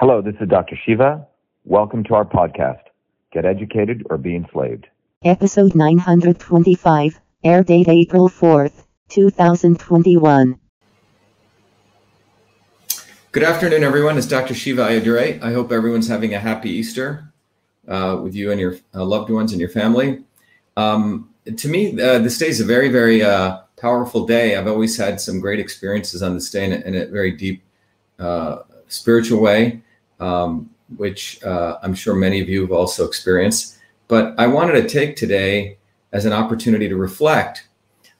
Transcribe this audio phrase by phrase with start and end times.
[0.00, 0.76] Hello, this is Dr.
[0.86, 1.26] Shiva.
[1.64, 2.82] Welcome to our podcast,
[3.32, 4.86] Get Educated or Be Enslaved.
[5.24, 10.60] Episode 925, air date April 4th, 2021.
[13.32, 14.16] Good afternoon, everyone.
[14.16, 14.54] It's Dr.
[14.54, 15.42] Shiva Ayyadurai.
[15.42, 17.32] I hope everyone's having a happy Easter
[17.88, 20.22] uh, with you and your uh, loved ones and your family.
[20.76, 24.54] Um, to me, uh, this day is a very, very uh, powerful day.
[24.54, 27.64] I've always had some great experiences on this day in a, in a very deep
[28.20, 29.82] uh, spiritual way
[30.20, 33.78] um, which uh, I'm sure many of you have also experienced.
[34.08, 35.78] But I wanted to take today
[36.12, 37.68] as an opportunity to reflect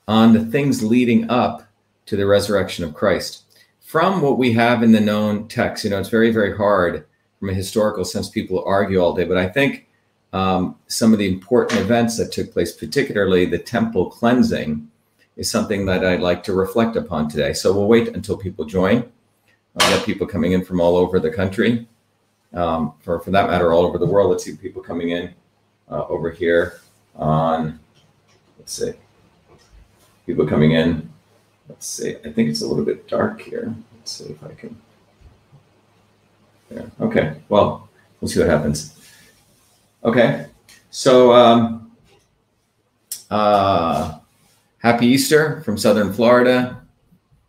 [0.07, 1.67] on the things leading up
[2.07, 3.45] to the resurrection of Christ.
[3.81, 7.07] From what we have in the known text, you know, it's very, very hard
[7.39, 8.29] from a historical sense.
[8.29, 9.87] People argue all day, but I think
[10.33, 14.91] um, some of the important events that took place, particularly the temple cleansing,
[15.37, 17.53] is something that I'd like to reflect upon today.
[17.53, 19.11] So we'll wait until people join.
[19.75, 21.87] We have people coming in from all over the country,
[22.55, 24.31] um, for for that matter, all over the world.
[24.31, 25.35] Let's see people coming in
[25.91, 26.81] uh, over here
[27.17, 27.79] on.
[28.59, 28.93] Let's see,
[30.27, 31.09] people coming in.
[31.69, 32.17] Let's see.
[32.25, 33.75] I think it's a little bit dark here.
[33.97, 34.77] Let's see if I can.
[36.71, 36.87] Yeah.
[37.01, 37.37] Okay.
[37.49, 37.89] Well,
[38.21, 38.99] we'll see what happens.
[40.05, 40.47] Okay.
[40.91, 41.93] So, um,
[43.31, 44.19] uh,
[44.79, 46.83] happy Easter from Southern Florida.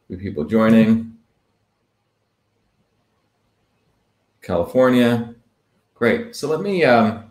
[0.09, 1.08] With people joining.
[4.41, 5.35] California.
[5.95, 6.35] Great.
[6.35, 7.25] So let me, um,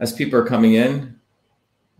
[0.00, 1.18] as people are coming in,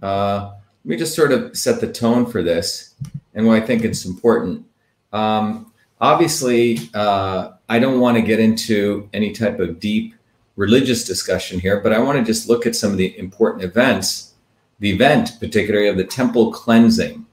[0.02, 0.52] uh,
[0.84, 2.94] let me just sort of set the tone for this
[3.34, 4.64] and why I think it's important.
[5.12, 10.14] Um, obviously, uh, I don't want to get into any type of deep
[10.56, 14.34] religious discussion here, but I want to just look at some of the important events,
[14.78, 17.26] the event particularly of the temple cleansing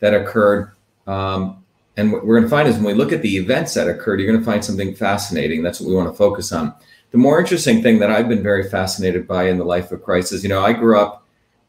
[0.00, 0.72] that occurred
[1.06, 1.59] um,
[2.00, 4.20] and what we're going to find is when we look at the events that occurred,
[4.20, 5.62] you're going to find something fascinating.
[5.62, 6.74] That's what we want to focus on.
[7.10, 10.32] The more interesting thing that I've been very fascinated by in the life of Christ
[10.32, 11.26] is, you know, I grew up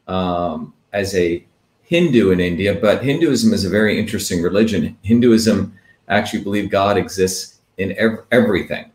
[0.08, 1.44] um, as a
[1.82, 4.96] Hindu in India, but Hinduism is a very interesting religion.
[5.02, 5.78] Hinduism
[6.08, 8.90] actually believe God exists in ev- everything,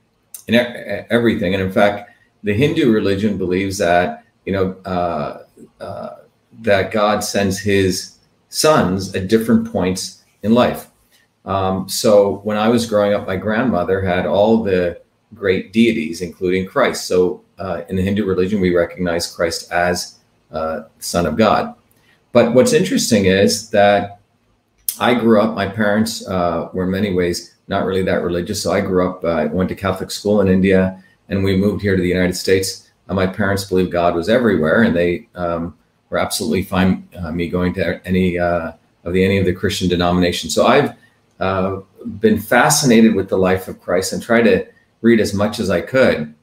[0.47, 1.53] in e- everything.
[1.53, 2.09] And in fact,
[2.41, 5.43] the Hindu religion believes that, you know, uh,
[5.79, 6.15] uh,
[6.61, 8.17] that God sends his
[8.49, 10.89] sons at different points in life.
[11.47, 15.01] Um, so when I was growing up, my grandmother had all the
[15.33, 17.07] great deities, including Christ.
[17.07, 20.19] So uh, in the Hindu religion, we recognize Christ as
[20.51, 21.73] uh, Son of God.
[22.33, 24.19] But what's interesting is that
[24.99, 28.61] I grew up, my parents uh, were in many ways not really that religious.
[28.61, 31.81] So I grew up, I uh, went to Catholic school in India, and we moved
[31.81, 32.89] here to the United States.
[33.07, 35.77] Uh, my parents believed God was everywhere, and they um,
[36.09, 40.53] were absolutely fine uh, me going to any of the any of the Christian denominations.
[40.53, 40.93] So I've
[41.39, 41.81] uh,
[42.19, 44.65] been fascinated with the life of Christ and try to
[45.01, 46.33] read as much as I could.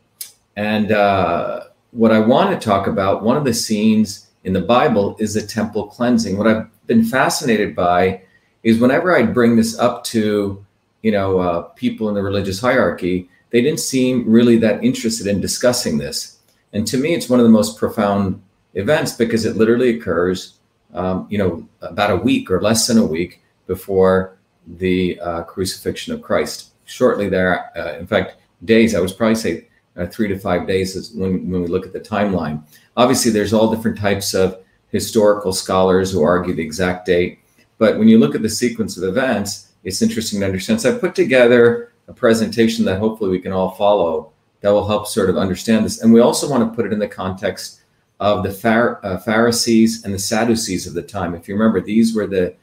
[0.56, 5.16] And uh, what I want to talk about, one of the scenes in the Bible
[5.18, 6.36] is the temple cleansing.
[6.36, 8.22] What I've been fascinated by
[8.62, 10.64] is whenever I bring this up to,
[11.02, 15.40] you know, uh, people in the religious hierarchy, they didn't seem really that interested in
[15.40, 16.38] discussing this.
[16.72, 18.42] And to me, it's one of the most profound
[18.74, 20.54] events because it literally occurs,
[20.92, 24.36] um, you know, about a week or less than a week before
[24.66, 26.70] the uh, crucifixion of Christ.
[26.84, 30.96] Shortly there, uh, in fact, days, I would probably say uh, three to five days
[30.96, 32.62] is when, when we look at the timeline.
[32.96, 34.58] Obviously, there's all different types of
[34.88, 37.40] historical scholars who argue the exact date.
[37.78, 40.80] But when you look at the sequence of events, it's interesting to understand.
[40.80, 45.06] So I put together a presentation that hopefully we can all follow that will help
[45.06, 46.02] sort of understand this.
[46.02, 47.82] And we also want to put it in the context
[48.20, 51.34] of the Phar- uh, Pharisees and the Sadducees of the time.
[51.34, 52.54] If you remember, these were the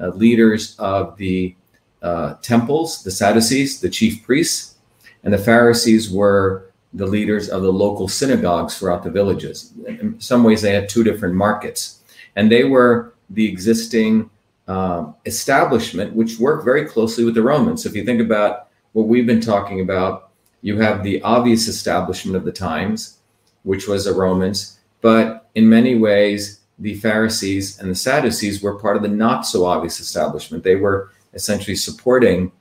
[0.00, 1.54] uh, leaders of the
[2.02, 4.76] uh, temples, the Sadducees, the chief priests,
[5.24, 9.72] and the Pharisees were the leaders of the local synagogues throughout the villages.
[9.86, 12.00] In some ways, they had two different markets,
[12.36, 14.30] and they were the existing
[14.68, 17.82] um, establishment, which worked very closely with the Romans.
[17.82, 20.30] So if you think about what we've been talking about,
[20.62, 23.18] you have the obvious establishment of the times,
[23.62, 28.96] which was the Romans, but in many ways, the Pharisees and the Sadducees were part
[28.96, 30.62] of the not so obvious establishment.
[30.62, 32.52] They were essentially supporting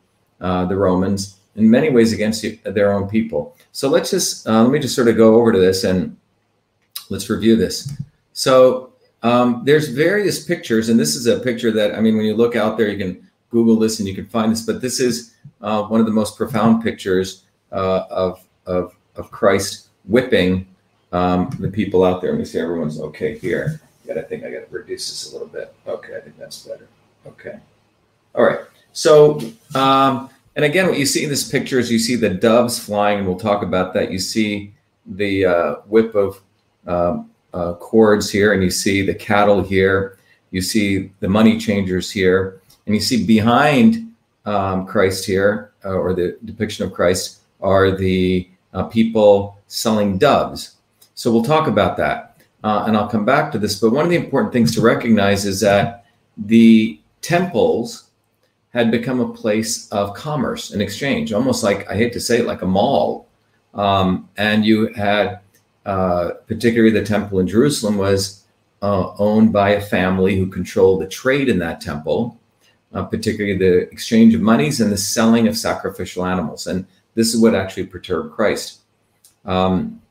[0.42, 3.56] uh, the Romans in many ways against their own people.
[3.72, 6.16] So let's just uh, let me just sort of go over to this and
[7.10, 7.94] let's review this.
[8.34, 12.36] So um, there's various pictures, and this is a picture that I mean, when you
[12.36, 14.62] look out there, you can Google this and you can find this.
[14.62, 19.88] But this is uh, one of the most profound pictures uh, of, of of Christ
[20.06, 20.68] whipping
[21.12, 22.32] um, the people out there.
[22.32, 23.82] Let me see, everyone's okay here.
[24.12, 25.74] I think I got to reduce this a little bit.
[25.88, 26.88] Okay, I think that's better.
[27.26, 27.60] Okay.
[28.34, 28.60] All right.
[28.94, 29.42] So
[29.74, 33.20] um, and again, what you see in this picture is you see the doves flying,
[33.20, 34.12] and we'll talk about that.
[34.12, 34.74] You see
[35.06, 36.42] the uh, whip of
[36.88, 40.18] um, uh, cords here, and you see the cattle here.
[40.52, 44.14] You see the money changers here, and you see behind
[44.46, 50.76] um, Christ here, uh, or the depiction of Christ, are the uh, people selling doves.
[51.16, 52.35] So we'll talk about that,
[52.66, 53.80] uh, and I'll come back to this.
[53.80, 58.10] But one of the important things to recognize is that the temples
[58.74, 62.48] had become a place of commerce and exchange, almost like I hate to say it,
[62.48, 63.28] like a mall.
[63.76, 65.42] Um, and you had,
[65.86, 68.46] uh, particularly the temple in Jerusalem, was
[68.82, 72.40] uh, owned by a family who controlled the trade in that temple,
[72.96, 76.66] uh, particularly the exchange of monies and the selling of sacrificial animals.
[76.66, 78.80] And this is what actually perturbed Christ.
[79.46, 80.02] Um,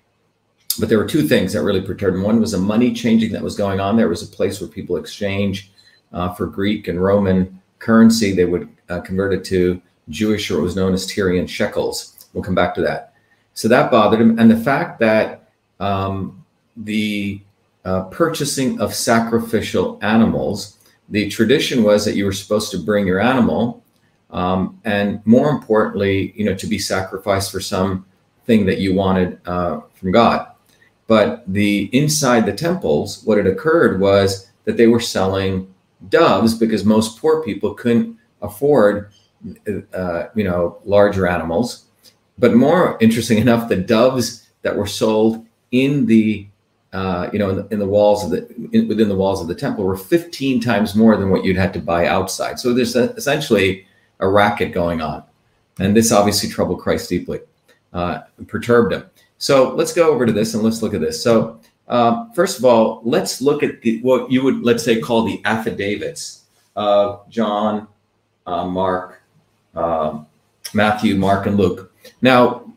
[0.78, 2.22] but there were two things that really perturbed him.
[2.22, 3.96] One was a money changing that was going on.
[3.96, 5.70] There was a place where people exchange
[6.12, 10.64] uh, for Greek and Roman currency, they would uh, convert it to Jewish or what
[10.64, 12.26] was known as Tyrian shekels.
[12.32, 13.14] We'll come back to that.
[13.52, 14.38] So that bothered him.
[14.38, 15.50] And the fact that
[15.80, 16.44] um,
[16.76, 17.40] the
[17.84, 20.78] uh, purchasing of sacrificial animals,
[21.08, 23.84] the tradition was that you were supposed to bring your animal
[24.30, 28.04] um, and more importantly, you know, to be sacrificed for some
[28.46, 30.48] thing that you wanted uh, from God.
[31.06, 35.72] But the inside the temples, what had occurred was that they were selling
[36.08, 39.10] doves because most poor people couldn't afford,
[39.92, 41.84] uh, you know, larger animals.
[42.38, 46.46] But more interesting enough, the doves that were sold in the,
[46.92, 49.48] uh, you know, in the, in the, walls of the in, within the walls of
[49.48, 52.58] the temple were 15 times more than what you'd had to buy outside.
[52.58, 53.86] So there's a, essentially
[54.20, 55.24] a racket going on,
[55.78, 57.40] and this obviously troubled Christ deeply,
[57.92, 59.04] uh, perturbed him.
[59.44, 61.22] So let's go over to this and let's look at this.
[61.22, 65.22] So uh, first of all, let's look at the, what you would, let's say, call
[65.22, 66.44] the affidavits
[66.76, 67.86] of John,
[68.46, 69.20] uh, Mark,
[69.74, 70.20] uh,
[70.72, 71.92] Matthew, Mark, and Luke.
[72.22, 72.72] Now,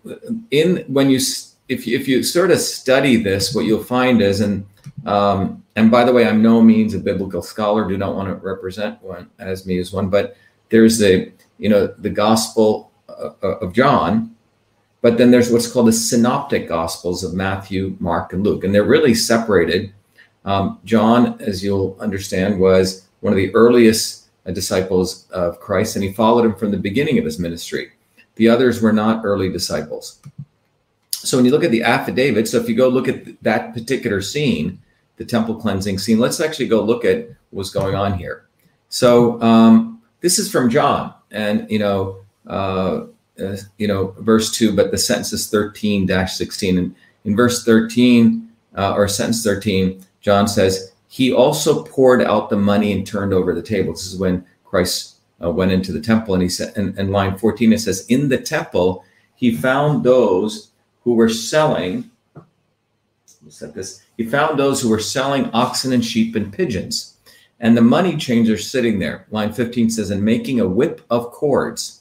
[0.51, 1.21] in when you
[1.69, 4.65] if you, if you sort of study this, what you'll find is, and
[5.05, 7.87] um, and by the way, I'm no means a biblical scholar.
[7.87, 10.35] Do not want to represent one as me as one, but
[10.67, 14.35] there's the you know the Gospel uh, of John,
[15.01, 18.83] but then there's what's called the synoptic gospels of Matthew, Mark, and Luke, and they're
[18.83, 19.93] really separated.
[20.45, 26.03] Um, John, as you'll understand, was one of the earliest uh, disciples of Christ, and
[26.03, 27.91] he followed him from the beginning of his ministry.
[28.35, 30.19] The others were not early disciples.
[31.11, 34.21] So when you look at the affidavit, so if you go look at that particular
[34.21, 34.79] scene,
[35.17, 38.45] the temple cleansing scene, let's actually go look at what's going on here.
[38.89, 42.21] So um, this is from John, and you know.
[42.45, 43.07] Uh,
[43.39, 46.77] uh, you know, verse 2, but the sentence is 13 16.
[46.77, 46.95] And
[47.25, 52.91] in verse 13, uh, or sentence 13, John says, He also poured out the money
[52.91, 53.93] and turned over the table.
[53.93, 56.33] This is when Christ uh, went into the temple.
[56.33, 59.03] And he said, and, in line 14, it says, In the temple,
[59.35, 60.71] he found those
[61.03, 62.09] who were selling.
[63.49, 64.03] Said this.
[64.17, 67.15] He found those who were selling oxen and sheep and pigeons,
[67.61, 69.25] and the money changers sitting there.
[69.31, 71.96] Line 15 says, and making a whip of cords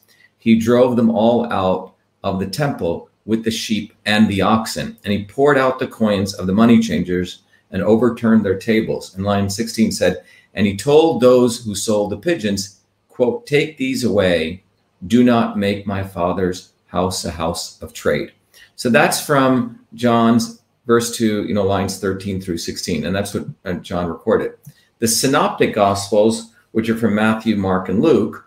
[0.47, 5.13] he drove them all out of the temple with the sheep and the oxen, and
[5.13, 9.13] he poured out the coins of the money changers and overturned their tables.
[9.17, 10.23] And line 16 said,
[10.55, 12.79] And he told those who sold the pigeons,
[13.09, 14.63] quote, Take these away.
[15.09, 18.31] Do not make my father's house a house of trade.
[18.77, 23.05] So that's from John's verse 2, you know, lines 13 through 16.
[23.05, 24.53] And that's what uh, John recorded.
[25.01, 28.46] The synoptic gospels, which are from Matthew, Mark, and Luke,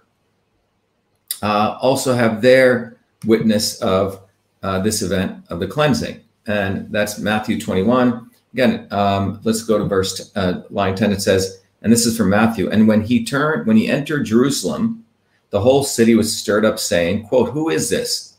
[1.42, 4.22] uh, also have their witness of
[4.64, 6.22] uh, this event of the cleansing.
[6.48, 8.30] And that's Matthew 21.
[8.54, 11.12] Again, um, let's go to verse uh, line 10.
[11.12, 12.70] It says, and this is from Matthew.
[12.70, 15.06] And when he turned, when he entered Jerusalem,
[15.50, 18.38] the whole city was stirred up, saying, quote, Who is this?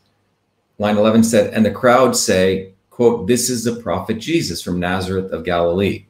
[0.77, 5.31] Line 11 said, And the crowd say, quote, This is the prophet Jesus from Nazareth
[5.31, 6.05] of Galilee.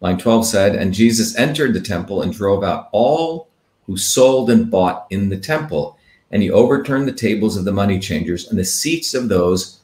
[0.00, 3.48] Line 12 said, And Jesus entered the temple and drove out all
[3.86, 5.98] who sold and bought in the temple
[6.32, 9.80] and he overturned the tables of the money changers and the seats of those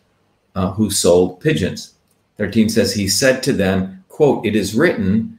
[0.55, 1.95] uh, who sold pigeons.
[2.39, 5.39] 13 says, He said to them, quote, It is written,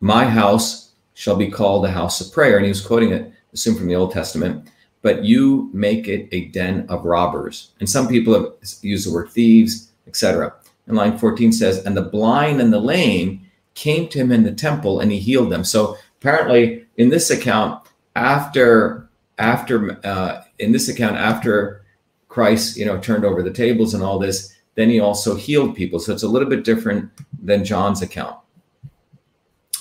[0.00, 2.56] My house shall be called a house of prayer.
[2.56, 4.68] And he was quoting it, assumed from the Old Testament,
[5.02, 7.70] but you make it a den of robbers.
[7.78, 8.52] And some people have
[8.82, 10.52] used the word thieves, etc.
[10.86, 14.52] And line 14 says, And the blind and the lame came to him in the
[14.52, 15.62] temple and he healed them.
[15.62, 19.05] So apparently, in this account, after
[19.38, 21.84] after uh, in this account after
[22.28, 25.98] Christ, you know, turned over the tables and all this, then he also healed people.
[25.98, 27.10] So it's a little bit different
[27.42, 28.36] than John's account.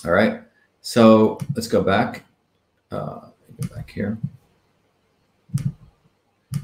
[0.05, 0.41] All right.
[0.81, 2.23] So let's go back.
[2.91, 3.27] Uh,
[3.73, 4.17] back here.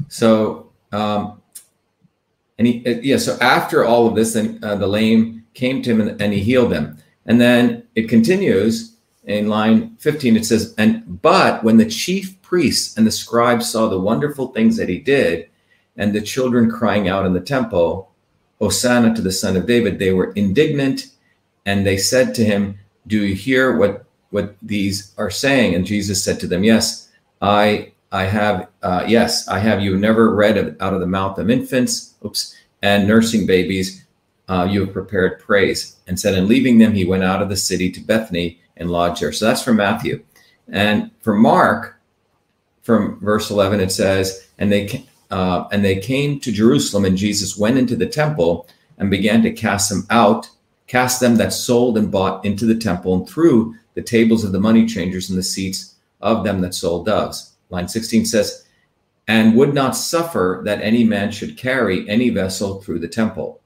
[0.08, 1.42] So, um,
[2.58, 5.92] and he, uh, yeah, so after all of this, then uh, the lame came to
[5.92, 6.98] him and, and he healed them.
[7.26, 12.98] And then it continues in line 15, it says, and but when the chief priests
[12.98, 15.48] and the scribes saw the wonderful things that he did,
[15.98, 18.12] and the children crying out in the temple,
[18.60, 21.08] Hosanna to the Son of David, they were indignant
[21.66, 25.76] and they said to him, Do you hear what, what these are saying?
[25.76, 27.10] And Jesus said to them, Yes,
[27.42, 31.38] I I have uh, yes, I have you never read of, out of the mouth
[31.38, 34.06] of infants, oops, and nursing babies,
[34.50, 35.98] uh, you have prepared praise.
[36.08, 39.20] And said, and leaving them, he went out of the city to Bethany and lodge
[39.20, 39.32] there.
[39.32, 40.24] So that's from Matthew.
[40.68, 42.00] And for Mark,
[42.82, 47.58] from verse 11, it says, and they uh, and they came to Jerusalem, and Jesus
[47.58, 50.50] went into the temple and began to cast them out,
[50.88, 54.60] cast them that sold and bought into the temple, and threw the tables of the
[54.60, 57.54] money changers and the seats of them that sold doves.
[57.70, 58.68] Line 16 says,
[59.28, 63.62] and would not suffer that any man should carry any vessel through the temple.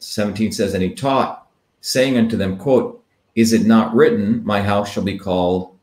[0.00, 1.46] 17 says, and he taught,
[1.80, 3.03] saying unto them, quote,
[3.34, 5.76] Is it not written, My house shall be called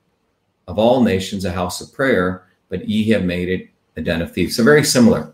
[0.68, 4.32] of all nations a house of prayer, but ye have made it a den of
[4.32, 4.56] thieves.
[4.56, 5.34] So very similar.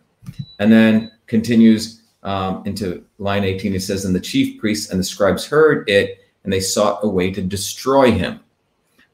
[0.59, 3.75] And then continues um, into line 18.
[3.75, 7.07] It says, And the chief priests and the scribes heard it, and they sought a
[7.07, 8.39] way to destroy him.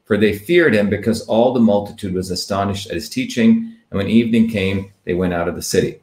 [0.04, 3.74] For they feared him because all the multitude was astonished at his teaching.
[3.90, 6.00] And when evening came, they went out of the city.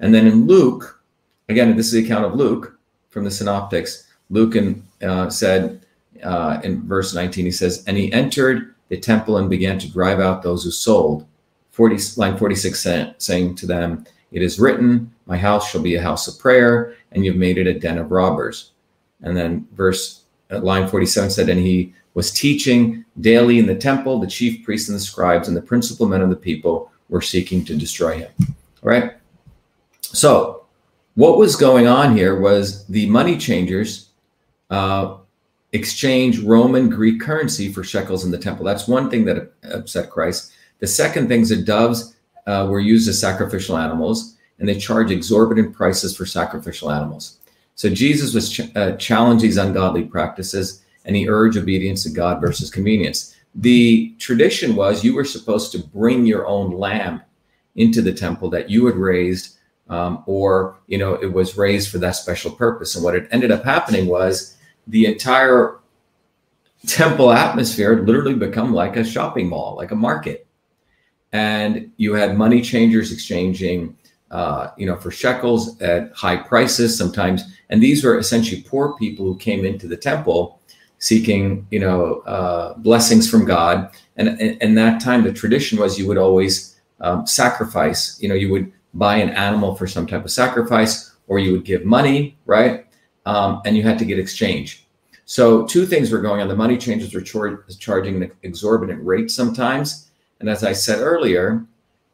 [0.00, 1.02] And then in Luke,
[1.48, 2.78] again, this is the account of Luke
[3.10, 4.06] from the Synoptics.
[4.30, 5.84] Luke and, uh, said
[6.22, 10.20] uh, in verse 19, he says, And he entered the temple and began to drive
[10.20, 11.26] out those who sold
[11.70, 12.86] 40, line 46
[13.18, 17.24] saying to them, It is written, My house shall be a house of prayer, and
[17.24, 18.72] you've made it a den of robbers.
[19.22, 24.20] And then verse uh, line 47 said, And he was teaching daily in the temple,
[24.20, 27.64] the chief priests and the scribes and the principal men of the people were seeking
[27.64, 28.30] to destroy him.
[28.38, 29.14] All right.
[30.00, 30.66] So,
[31.14, 34.08] what was going on here was the money changers
[34.70, 35.18] uh,
[35.72, 38.64] exchange Roman Greek currency for shekels in the temple.
[38.64, 40.52] That's one thing that upset Christ.
[40.80, 42.14] The second thing is that doves
[42.46, 47.38] uh, were used as sacrificial animals, and they charge exorbitant prices for sacrificial animals.
[47.74, 52.40] So Jesus was ch- uh, challenged these ungodly practices, and he urged obedience to God
[52.40, 53.36] versus convenience.
[53.54, 57.22] The tradition was you were supposed to bring your own lamb
[57.76, 59.56] into the temple that you had raised,
[59.88, 62.94] um, or you know it was raised for that special purpose.
[62.94, 65.78] And what it ended up happening was the entire
[66.86, 70.46] temple atmosphere literally become like a shopping mall, like a market.
[71.32, 73.96] And you had money changers exchanging
[74.30, 77.44] uh, you know for shekels at high prices sometimes.
[77.68, 80.60] And these were essentially poor people who came into the temple
[80.98, 83.90] seeking you know uh, blessings from god.
[84.16, 88.20] And, in that time the tradition was you would always um, sacrifice.
[88.20, 91.64] You know you would buy an animal for some type of sacrifice or you would
[91.64, 92.86] give money right
[93.26, 94.86] um, and you had to get exchange
[95.24, 99.30] so two things were going on the money changers were char- charging an exorbitant rate
[99.30, 100.10] sometimes
[100.42, 101.64] and as I said earlier,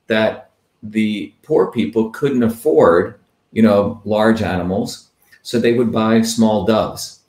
[0.07, 0.51] that
[0.83, 3.19] the poor people couldn't afford,
[3.53, 5.09] you know, large animals,
[5.41, 7.21] so they would buy small doves.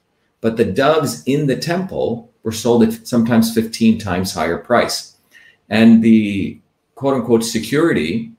[0.41, 5.15] But the doves in the temple were sold at sometimes 15 times higher price.
[5.69, 6.59] And the
[6.95, 8.33] quote unquote security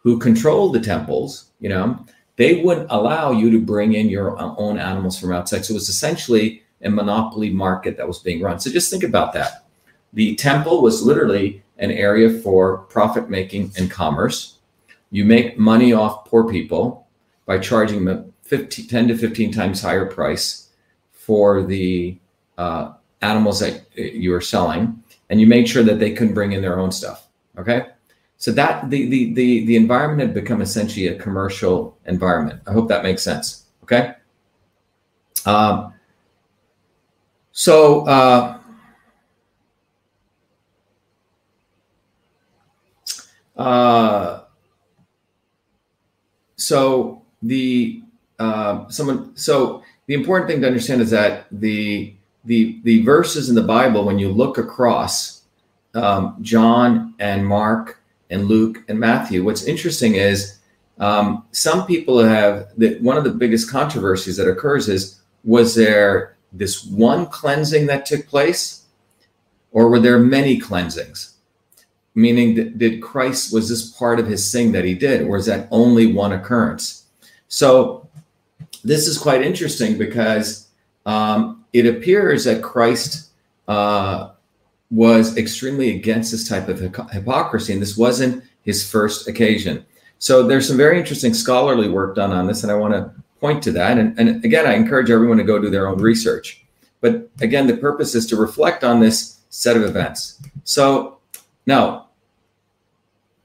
[0.00, 2.04] who controlled the temples, you know,
[2.36, 5.64] they wouldn't allow you to bring in your own animals from outside.
[5.64, 8.58] So it was essentially a monopoly market that was being run.
[8.58, 9.64] So just think about that.
[10.12, 14.58] The temple was literally an area for profit making and commerce.
[15.10, 17.06] You make money off poor people
[17.46, 20.70] by charging them 15, 10 to 15 times higher price
[21.12, 22.18] for the
[22.58, 26.62] uh, animals that you are selling, and you make sure that they couldn't bring in
[26.62, 27.26] their own stuff.
[27.58, 27.86] Okay,
[28.44, 32.60] so that the the the the environment had become essentially a commercial environment.
[32.66, 33.64] I hope that makes sense.
[33.82, 34.12] Okay.
[35.46, 35.94] Um,
[37.52, 38.06] so.
[38.06, 38.58] Uh,
[43.56, 44.40] Uh,
[46.56, 48.02] so the
[48.40, 52.12] uh, someone so the important thing to understand is that the
[52.46, 55.42] the the verses in the Bible when you look across
[55.94, 60.58] um, John and Mark and Luke and Matthew, what's interesting is
[60.98, 66.36] um, some people have that one of the biggest controversies that occurs is was there
[66.52, 68.84] this one cleansing that took place,
[69.72, 71.34] or were there many cleansings?
[72.14, 75.46] meaning that did Christ was this part of his thing that he did, or is
[75.46, 77.06] that only one occurrence?
[77.48, 78.08] So
[78.84, 80.68] this is quite interesting because
[81.06, 83.30] um, it appears that Christ
[83.66, 84.30] uh,
[84.94, 86.78] was extremely against this type of
[87.10, 89.84] hypocrisy, and this wasn't his first occasion.
[90.20, 93.10] So there's some very interesting scholarly work done on this, and I want to
[93.40, 93.98] point to that.
[93.98, 96.64] And, and again, I encourage everyone to go do their own research.
[97.00, 100.40] But again, the purpose is to reflect on this set of events.
[100.62, 101.18] So
[101.66, 102.08] now,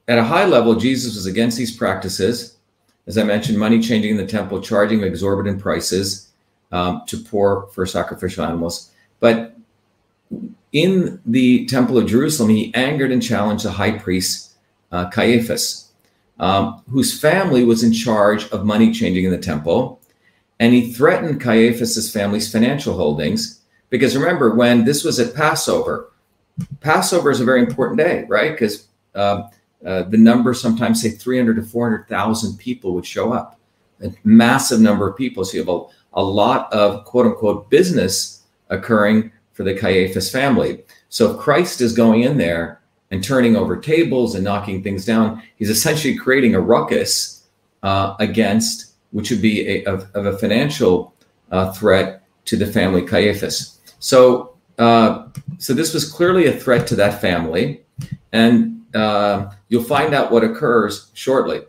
[0.06, 2.58] at a high level, Jesus was against these practices.
[3.08, 6.30] As I mentioned, money changing in the temple, charging exorbitant prices
[6.70, 8.92] um, to poor for sacrificial animals.
[9.18, 9.56] But
[10.72, 14.54] in the Temple of Jerusalem, he angered and challenged the high priest
[14.92, 15.90] uh, Caiaphas,
[16.38, 20.00] um, whose family was in charge of money changing in the temple.
[20.58, 23.60] And he threatened Caiaphas's family's financial holdings.
[23.88, 26.12] Because remember, when this was at Passover,
[26.80, 28.52] Passover is a very important day, right?
[28.52, 29.44] Because uh,
[29.84, 33.58] uh, the number sometimes say 300 to 400,000 people would show up,
[34.02, 35.44] a massive number of people.
[35.44, 40.84] So you have a, a lot of quote unquote business occurring for the Caiaphas family.
[41.08, 42.80] So if Christ is going in there
[43.10, 47.48] and turning over tables and knocking things down, he's essentially creating a ruckus
[47.82, 51.14] uh, against, which would be a, of, of a financial
[51.50, 53.80] uh, threat to the family Caiaphas.
[53.98, 55.28] So, uh,
[55.58, 57.82] so this was clearly a threat to that family,
[58.32, 61.62] and uh, you'll find out what occurs shortly.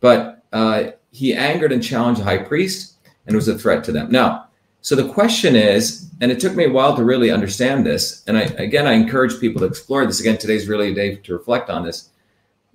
[0.00, 2.94] But uh, he angered and challenged the high priest,
[3.26, 4.10] and was a threat to them.
[4.10, 4.45] Now,
[4.86, 8.38] so the question is, and it took me a while to really understand this, and
[8.38, 10.20] I again I encourage people to explore this.
[10.20, 12.10] Again, today's really a day to reflect on this.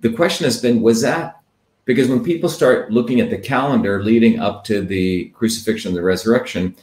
[0.00, 1.40] The question has been, was that
[1.86, 6.02] because when people start looking at the calendar leading up to the crucifixion and the
[6.02, 6.76] resurrection,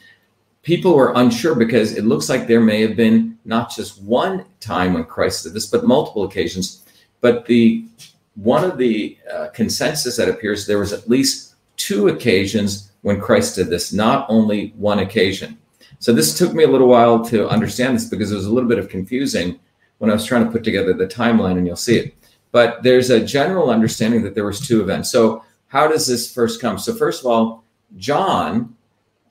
[0.64, 4.94] people were unsure because it looks like there may have been not just one time
[4.94, 6.84] when Christ did this, but multiple occasions.
[7.20, 7.86] But the
[8.34, 13.56] one of the uh, consensus that appears there was at least two occasions when Christ
[13.56, 15.58] did this, not only one occasion.
[15.98, 18.68] So this took me a little while to understand this because it was a little
[18.68, 19.58] bit of confusing
[19.98, 22.14] when I was trying to put together the timeline, and you'll see it.
[22.52, 25.10] But there's a general understanding that there was two events.
[25.10, 26.78] So how does this first come?
[26.78, 27.64] So first of all,
[27.96, 28.74] John,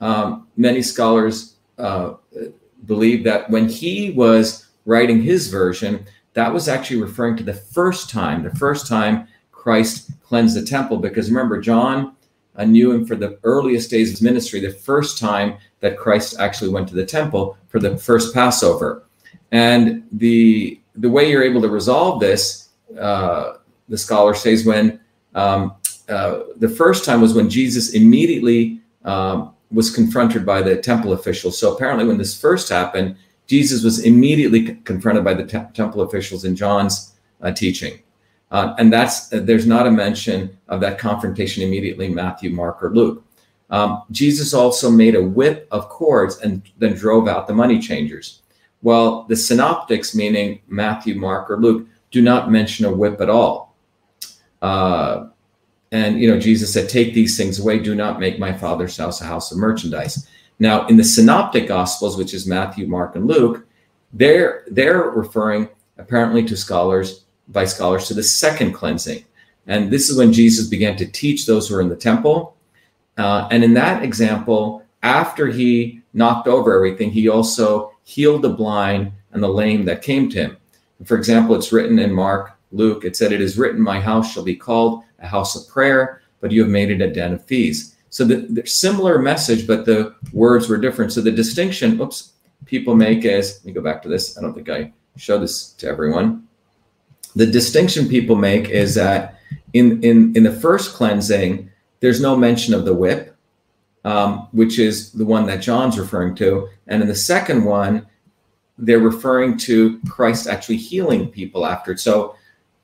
[0.00, 2.14] um, many scholars uh,
[2.86, 8.08] believe that when he was writing his version, that was actually referring to the first
[8.08, 10.98] time, the first time Christ cleansed the temple.
[10.98, 12.16] Because remember, John
[12.56, 16.38] I knew him for the earliest days of his ministry, the first time that Christ
[16.38, 19.04] actually went to the temple for the first Passover.
[19.52, 23.54] And the the way you're able to resolve this, uh,
[23.88, 25.00] the scholar says, when
[25.34, 25.74] um,
[26.08, 31.56] uh, the first time was when Jesus immediately um, was confronted by the temple officials.
[31.56, 36.44] So apparently, when this first happened, Jesus was immediately confronted by the te- temple officials
[36.44, 38.00] in John's uh, teaching.
[38.50, 43.24] Uh, and that's there's not a mention of that confrontation immediately Matthew, Mark, or Luke.
[43.70, 48.42] Um, Jesus also made a whip of cords and then drove out the money changers.
[48.82, 53.76] Well, the synoptics, meaning Matthew, Mark, or Luke, do not mention a whip at all.
[54.60, 55.26] Uh,
[55.92, 57.78] and you know, Jesus said, "Take these things away.
[57.78, 60.26] Do not make my Father's house a house of merchandise."
[60.58, 63.66] Now, in the synoptic gospels, which is Matthew, Mark, and Luke,
[64.12, 69.24] they're they're referring apparently to scholars by scholars to the second cleansing.
[69.66, 72.56] And this is when Jesus began to teach those who were in the temple.
[73.18, 79.12] Uh, and in that example, after he knocked over everything, he also healed the blind
[79.32, 80.56] and the lame that came to him.
[81.04, 84.42] For example, it's written in Mark, Luke, it said, It is written, My house shall
[84.42, 87.96] be called a house of prayer, but you have made it a den of thieves.
[88.10, 91.12] So the, the similar message, but the words were different.
[91.12, 92.32] So the distinction, oops,
[92.66, 94.36] people make is, let me go back to this.
[94.36, 96.48] I don't think I showed this to everyone
[97.34, 99.38] the distinction people make is that
[99.72, 103.36] in in in the first cleansing, there's no mention of the whip,
[104.04, 108.06] um, which is the one that John's referring to, and in the second one,
[108.78, 111.96] they're referring to Christ actually healing people after.
[111.96, 112.34] So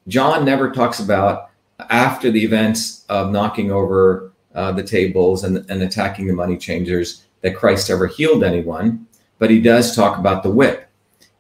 [0.09, 1.51] John never talks about
[1.91, 7.27] after the events of knocking over uh, the tables and, and attacking the money changers
[7.43, 9.07] that Christ ever healed anyone,
[9.39, 10.89] but he does talk about the whip.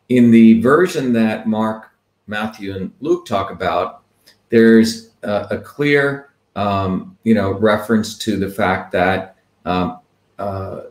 [0.08, 1.90] In the version that Mark
[2.26, 4.02] Matthew and Luke talk about,
[4.48, 10.00] there's a, a clear, um, you know, reference to the fact that um,
[10.38, 10.82] uh,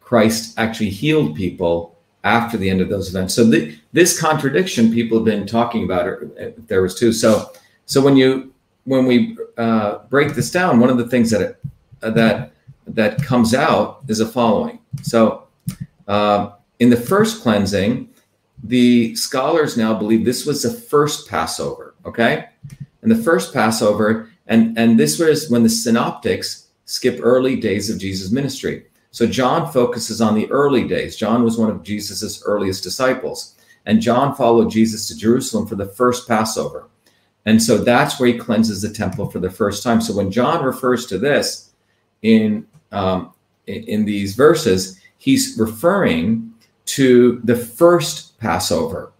[0.00, 3.34] Christ actually healed people after the end of those events.
[3.34, 7.12] So the, this contradiction people have been talking about, it, there was too.
[7.12, 7.52] So,
[7.86, 8.52] so when you
[8.84, 11.60] when we uh, break this down, one of the things that it,
[12.02, 12.52] uh, that
[12.86, 14.78] that comes out is the following.
[15.02, 15.48] So,
[16.06, 18.08] uh, in the first cleansing,
[18.62, 22.48] the scholars now believe this was the first Passover, okay?
[23.02, 27.98] And the first Passover, and, and this was when the synoptics skip early days of
[27.98, 28.86] Jesus' ministry.
[29.10, 31.16] So John focuses on the early days.
[31.16, 33.54] John was one of Jesus's earliest disciples,
[33.86, 36.88] and John followed Jesus to Jerusalem for the first Passover.
[37.46, 40.00] And so that's where he cleanses the temple for the first time.
[40.00, 41.70] So when John refers to this
[42.22, 43.32] in um,
[43.66, 46.52] in these verses, he's referring
[46.86, 49.12] to the first Passover.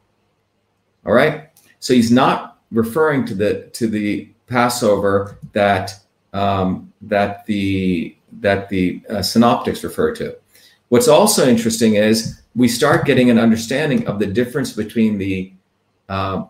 [1.05, 1.51] All right.
[1.81, 5.99] So he's not referring to the to the Passover that
[6.33, 10.37] um, that the that the uh, synoptics refer to.
[10.89, 15.53] What's also interesting is we start getting an understanding of the difference between the
[16.09, 16.45] uh,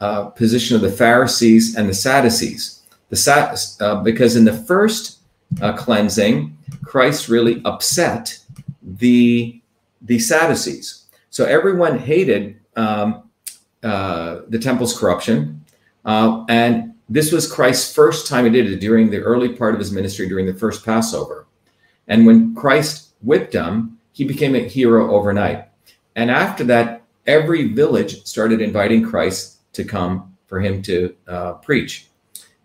[0.00, 2.82] uh, position of the Pharisees and the Sadducees.
[3.10, 5.20] The uh, because in the first
[5.62, 8.38] uh, cleansing, Christ really upset
[8.82, 9.60] the
[10.02, 11.03] the Sadducees.
[11.34, 13.28] So everyone hated um,
[13.82, 15.64] uh, the temple's corruption,
[16.04, 19.80] uh, and this was Christ's first time he did it during the early part of
[19.80, 21.48] his ministry during the first Passover.
[22.06, 25.64] And when Christ whipped them, he became a hero overnight.
[26.14, 32.06] And after that, every village started inviting Christ to come for him to uh, preach.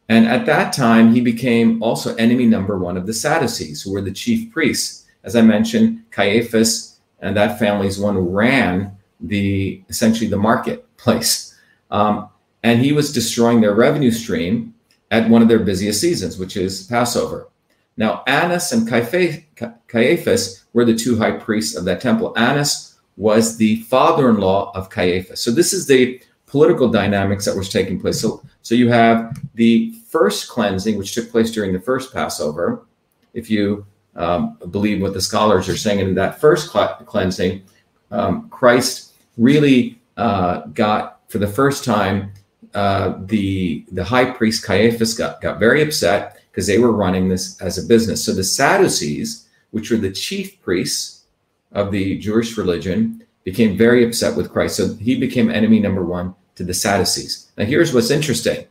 [0.10, 4.02] And at that time, he became also enemy number one of the Sadducees, who were
[4.02, 5.08] the chief priests.
[5.24, 6.89] As I mentioned, Caiaphas
[7.22, 11.56] and that family is one who ran the essentially the marketplace.
[11.92, 12.30] Um,
[12.64, 14.74] and he was destroying their revenue stream
[15.12, 17.50] at one of their busiest seasons, which is Passover.
[17.98, 22.34] Now, Annas and Caiaphas were the two high priests of that temple.
[22.38, 25.42] Annas was the father in law of Caiaphas.
[25.42, 28.20] So, this is the political dynamics that was taking place.
[28.20, 32.86] So, so you have the first cleansing, which took place during the first Passover.
[33.34, 37.64] If you um, believe what the scholars are saying, in that first cl- cleansing,
[38.12, 42.34] um, Christ really uh, got for the first time
[42.74, 47.60] uh, the the high priest Caiaphas got got very upset because they were running this
[47.62, 48.24] as a business.
[48.24, 51.24] So the Sadducees, which were the chief priests
[51.72, 54.78] of the Jewish religion, became very upset with Christ.
[54.78, 57.52] So he became enemy number one to the Sadducees.
[57.58, 58.66] Now, here's what's interesting.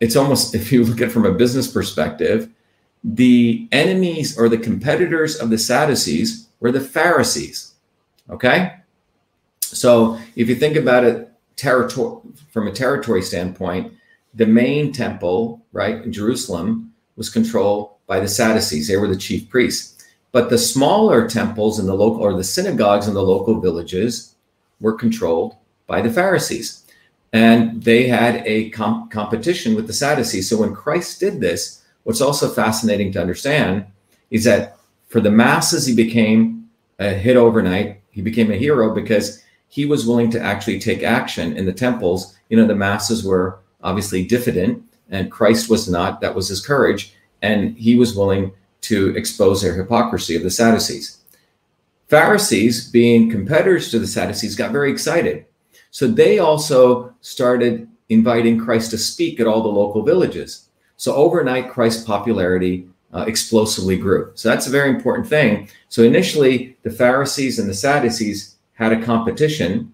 [0.00, 2.50] It's almost, if you look at it from a business perspective,
[3.04, 7.74] the enemies or the competitors of the Sadducees were the Pharisees.
[8.30, 8.72] Okay?
[9.60, 13.92] So if you think about it territory from a territory standpoint,
[14.32, 18.88] the main temple, right, in Jerusalem was controlled by the Sadducees.
[18.88, 20.04] They were the chief priests.
[20.32, 24.34] But the smaller temples in the local or the synagogues in the local villages
[24.80, 26.84] were controlled by the Pharisees.
[27.32, 30.48] And they had a comp- competition with the Sadducees.
[30.48, 33.86] So when Christ did this, what's also fascinating to understand
[34.30, 34.76] is that
[35.08, 38.00] for the masses, he became a hit overnight.
[38.10, 42.36] He became a hero because he was willing to actually take action in the temples.
[42.48, 46.20] You know, the masses were obviously diffident, and Christ was not.
[46.20, 47.14] That was his courage.
[47.42, 51.18] And he was willing to expose their hypocrisy of the Sadducees.
[52.08, 55.46] Pharisees, being competitors to the Sadducees, got very excited
[55.94, 60.63] so they also started inviting Christ to speak at all the local villages.
[60.96, 64.30] So overnight, Christ's popularity uh, explosively grew.
[64.34, 65.68] So that's a very important thing.
[65.88, 69.92] So initially, the Pharisees and the Sadducees had a competition.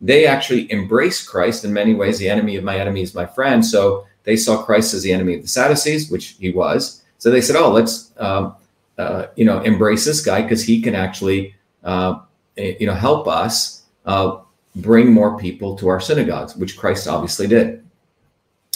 [0.00, 2.18] They actually embraced Christ in many ways.
[2.18, 3.64] The enemy of my enemy is my friend.
[3.64, 7.02] So they saw Christ as the enemy of the Sadducees, which he was.
[7.18, 8.56] So they said, "Oh, let's um,
[8.98, 11.54] uh, you know embrace this guy because he can actually
[11.84, 12.20] uh,
[12.56, 14.38] you know help us." Uh,
[14.76, 17.82] bring more people to our synagogues, which Christ obviously did.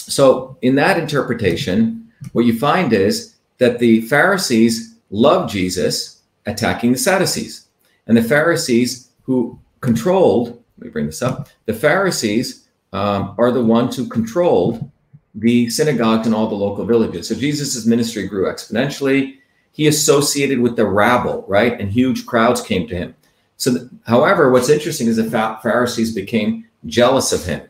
[0.07, 6.97] So, in that interpretation, what you find is that the Pharisees loved Jesus attacking the
[6.97, 7.67] Sadducees.
[8.07, 13.63] And the Pharisees who controlled, let me bring this up, the Pharisees um, are the
[13.63, 14.89] ones who controlled
[15.35, 17.27] the synagogues in all the local villages.
[17.27, 19.37] So Jesus' ministry grew exponentially.
[19.71, 21.79] He associated with the rabble, right?
[21.79, 23.15] And huge crowds came to him.
[23.57, 25.29] So, however, what's interesting is the
[25.61, 27.61] Pharisees became jealous of him.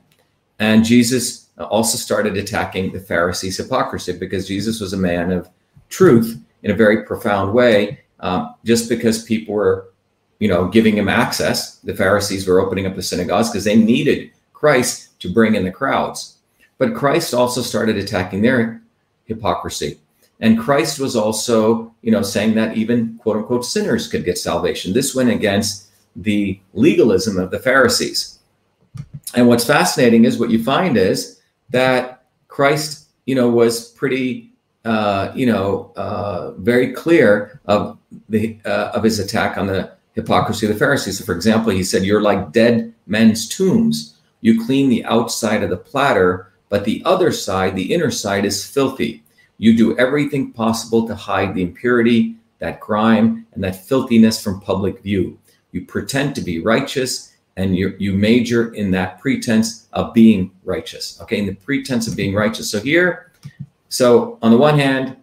[0.58, 5.50] And Jesus also started attacking the Pharisees' hypocrisy because Jesus was a man of
[5.90, 8.02] truth in a very profound way.
[8.20, 9.92] Um, just because people were,
[10.40, 14.32] you know, giving him access, the Pharisees were opening up the synagogues because they needed
[14.54, 16.38] Christ to bring in the crowds.
[16.78, 18.82] But Christ also started attacking their
[19.26, 20.00] hypocrisy.
[20.40, 24.94] And Christ was also, you know, saying that even quote unquote sinners could get salvation.
[24.94, 28.40] This went against the legalism of the Pharisees.
[29.34, 31.41] And what's fascinating is what you find is
[31.72, 34.52] that Christ, you know, was pretty,
[34.86, 37.98] uh, you know, uh, very clear of
[38.30, 41.18] the uh, of his attack on the hypocrisy of the Pharisees.
[41.18, 44.18] So for example, he said, "You're like dead men's tombs.
[44.42, 48.66] You clean the outside of the platter, but the other side, the inner side, is
[48.66, 49.24] filthy."
[49.58, 55.04] You do everything possible to hide the impurity, that crime, and that filthiness from public
[55.04, 55.38] view.
[55.72, 61.20] You pretend to be righteous, and you you major in that pretense of being righteous.
[61.22, 62.70] Okay, in the pretense of being righteous.
[62.72, 63.32] So here,
[63.90, 65.18] so on the one hand,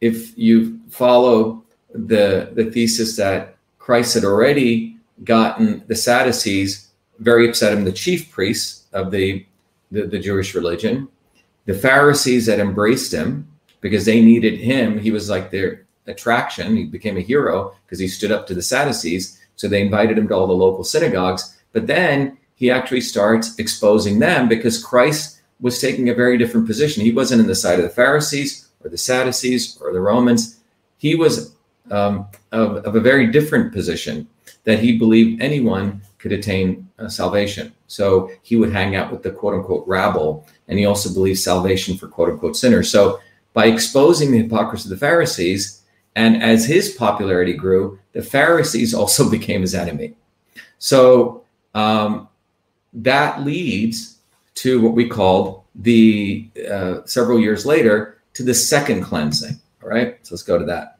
[0.00, 7.72] if you follow the the thesis that Christ had already gotten the Sadducees very upset
[7.72, 9.46] him, the chief priests of the,
[9.90, 11.08] the, the Jewish religion,
[11.66, 13.48] the Pharisees that embraced him
[13.80, 14.98] because they needed him.
[14.98, 16.76] He was like their attraction.
[16.76, 19.40] He became a hero because he stood up to the Sadducees.
[19.56, 21.62] So they invited him to all the local synagogues.
[21.74, 27.02] But then he actually starts exposing them because Christ was taking a very different position.
[27.02, 30.60] He wasn't in the side of the Pharisees or the Sadducees or the Romans.
[30.96, 31.54] He was
[31.90, 34.26] um, of, of, a very different position
[34.62, 37.74] that he believed anyone could attain uh, salvation.
[37.88, 41.98] So he would hang out with the quote unquote rabble, and he also believed salvation
[41.98, 42.90] for quote unquote sinners.
[42.90, 43.20] So
[43.52, 45.82] by exposing the hypocrisy of the Pharisees,
[46.16, 50.14] and as his popularity grew, the Pharisees also became his enemy.
[50.78, 51.43] So
[51.74, 52.28] um,
[52.92, 54.18] that leads
[54.54, 59.58] to what we called the uh, several years later to the second cleansing.
[59.82, 60.98] All right, so let's go to that.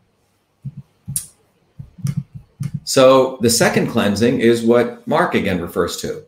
[2.85, 6.25] So the second cleansing is what Mark again refers to,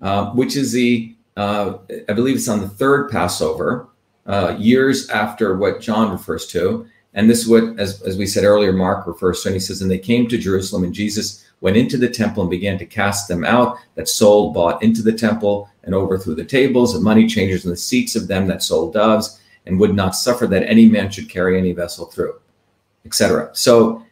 [0.00, 3.88] uh, which is the, uh, I believe it's on the third Passover,
[4.26, 6.86] uh, years after what John refers to.
[7.14, 9.82] And this is what, as, as we said earlier, Mark refers to, and he says,
[9.82, 13.28] And they came to Jerusalem, and Jesus went into the temple and began to cast
[13.28, 17.64] them out that sold, bought into the temple, and overthrew the tables and money changers
[17.64, 21.08] and the seats of them that sold doves, and would not suffer that any man
[21.08, 22.34] should carry any vessel through,
[23.06, 23.48] etc.
[23.52, 24.04] So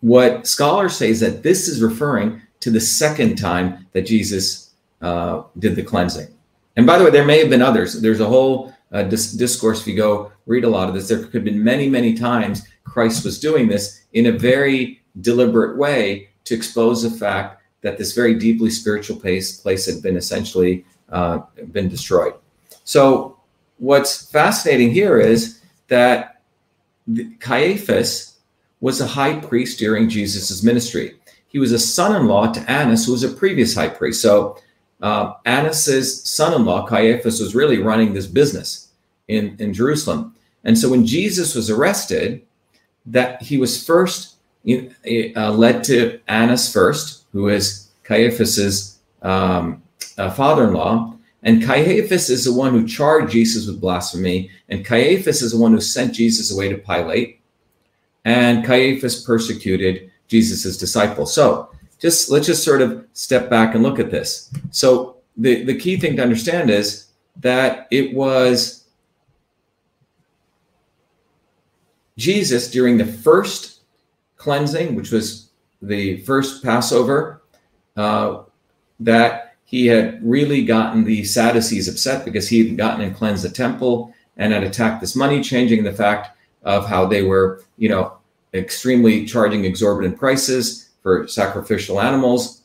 [0.00, 5.44] what scholars say is that this is referring to the second time that Jesus uh,
[5.60, 6.28] did the cleansing.
[6.76, 8.00] And by the way, there may have been others.
[8.00, 9.82] There's a whole uh, dis- discourse.
[9.82, 12.66] If you go read a lot of this, there could have been many, many times
[12.82, 18.12] Christ was doing this in a very deliberate way to expose the fact that this
[18.12, 21.40] very deeply spiritual place, place had been essentially uh,
[21.72, 22.34] been destroyed.
[22.84, 23.38] So,
[23.78, 26.42] what's fascinating here is that
[27.40, 28.38] Caiaphas
[28.80, 31.16] was a high priest during Jesus' ministry.
[31.48, 34.22] He was a son in law to Annas, who was a previous high priest.
[34.22, 34.58] So
[35.02, 38.88] uh, Annas's son in law, Caiaphas, was really running this business
[39.28, 40.34] in, in Jerusalem.
[40.64, 42.42] And so when Jesus was arrested,
[43.06, 44.31] that he was first
[44.66, 49.82] uh, led to Annas first, who is Caiaphas's um,
[50.18, 55.52] uh, father-in-law, and Caiaphas is the one who charged Jesus with blasphemy, and Caiaphas is
[55.52, 57.40] the one who sent Jesus away to Pilate
[58.24, 61.34] and Caiaphas persecuted Jesus's disciples.
[61.34, 64.52] So just let's just sort of step back and look at this.
[64.70, 68.84] So the, the key thing to understand is that it was
[72.16, 73.71] Jesus during the first
[74.42, 75.50] cleansing, which was
[75.80, 77.42] the first Passover,
[77.96, 78.42] uh,
[78.98, 83.50] that he had really gotten the Sadducees upset because he had gotten and cleansed the
[83.50, 88.18] temple and had attacked this money changing the fact of how they were, you know,
[88.52, 92.62] extremely charging exorbitant prices for sacrificial animals,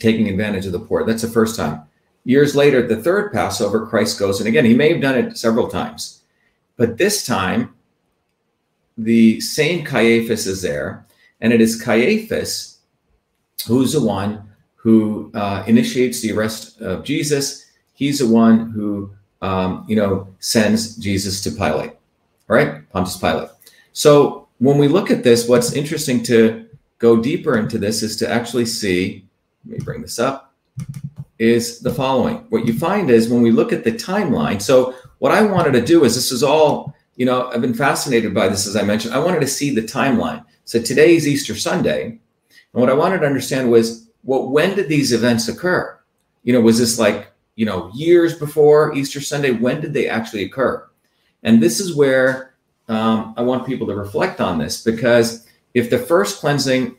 [0.00, 1.04] taking advantage of the poor.
[1.04, 1.82] That's the first time.
[2.24, 5.68] Years later, the third Passover, Christ goes, and again, he may have done it several
[5.68, 6.22] times,
[6.76, 7.74] but this time,
[8.98, 11.06] the same Caiaphas is there,
[11.40, 12.80] and it is Caiaphas
[13.66, 14.44] who's the one
[14.76, 17.66] who uh, initiates the arrest of Jesus.
[17.94, 19.10] He's the one who,
[19.42, 21.98] um, you know, sends Jesus to Pilate
[22.48, 22.88] all right?
[22.90, 23.50] Pontius Pilate.
[23.92, 26.66] So when we look at this, what's interesting to
[26.98, 29.24] go deeper into this is to actually see,
[29.66, 30.54] let me bring this up,
[31.38, 32.46] is the following.
[32.48, 35.84] What you find is when we look at the timeline, so what I wanted to
[35.84, 39.12] do is this is all, you know, I've been fascinated by this, as I mentioned.
[39.12, 40.44] I wanted to see the timeline.
[40.64, 42.04] So today is Easter Sunday.
[42.04, 45.98] And what I wanted to understand was, well, when did these events occur?
[46.44, 49.50] You know, was this like, you know, years before Easter Sunday?
[49.50, 50.88] When did they actually occur?
[51.42, 52.54] And this is where
[52.86, 56.96] um, I want people to reflect on this because if the first cleansing,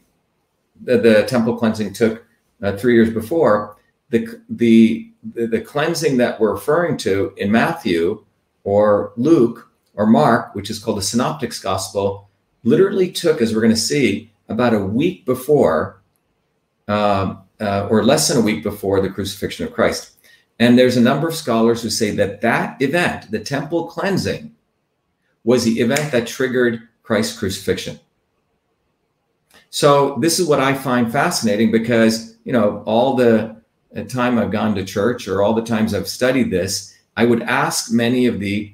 [0.84, 2.25] the, the temple cleansing took
[2.62, 3.77] uh, three years before,
[4.10, 8.25] the, the, the, the cleansing that we're referring to in Matthew
[8.65, 9.68] or Luke
[10.00, 12.30] or Mark, which is called the Synoptics Gospel,
[12.64, 16.02] literally took, as we're going to see, about a week before,
[16.88, 20.16] um, uh, or less than a week before the crucifixion of Christ.
[20.58, 24.56] And there's a number of scholars who say that that event, the temple cleansing,
[25.44, 28.00] was the event that triggered Christ's crucifixion.
[29.70, 33.62] So this is what I find fascinating because, you know, all the
[34.08, 37.92] time I've gone to church or all the times I've studied this, I would ask
[37.92, 38.74] many of the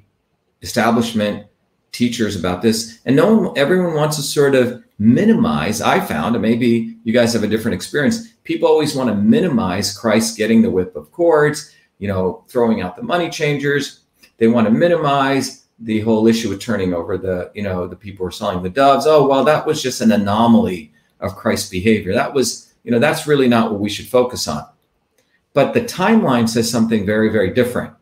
[0.62, 1.46] establishment
[1.92, 5.80] teachers about this, and no one, everyone wants to sort of minimize.
[5.80, 8.32] I found, and maybe you guys have a different experience.
[8.44, 12.96] People always want to minimize Christ getting the whip of cords, you know, throwing out
[12.96, 14.00] the money changers.
[14.38, 18.24] They want to minimize the whole issue of turning over the, you know, the people
[18.24, 19.06] who are selling the doves.
[19.06, 22.12] Oh, well, that was just an anomaly of Christ's behavior.
[22.14, 24.66] That was, you know, that's really not what we should focus on.
[25.52, 27.94] But the timeline says something very, very different.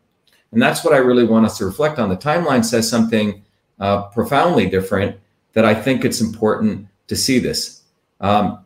[0.55, 2.07] And that's what I really want us to reflect on.
[2.07, 3.43] The timeline says something
[3.77, 5.19] uh, profoundly different
[5.51, 7.81] that I think it's important to see this.
[8.21, 8.65] Um,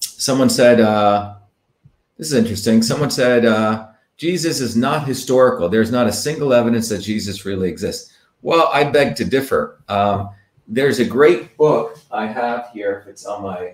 [0.00, 1.36] someone said, uh,
[2.18, 2.82] this is interesting.
[2.82, 5.70] Someone said, uh, Jesus is not historical.
[5.70, 8.12] There's not a single evidence that Jesus really exists.
[8.42, 9.80] Well, I beg to differ.
[9.88, 10.28] Um,
[10.68, 13.06] there's a great book I have here.
[13.08, 13.72] It's on my,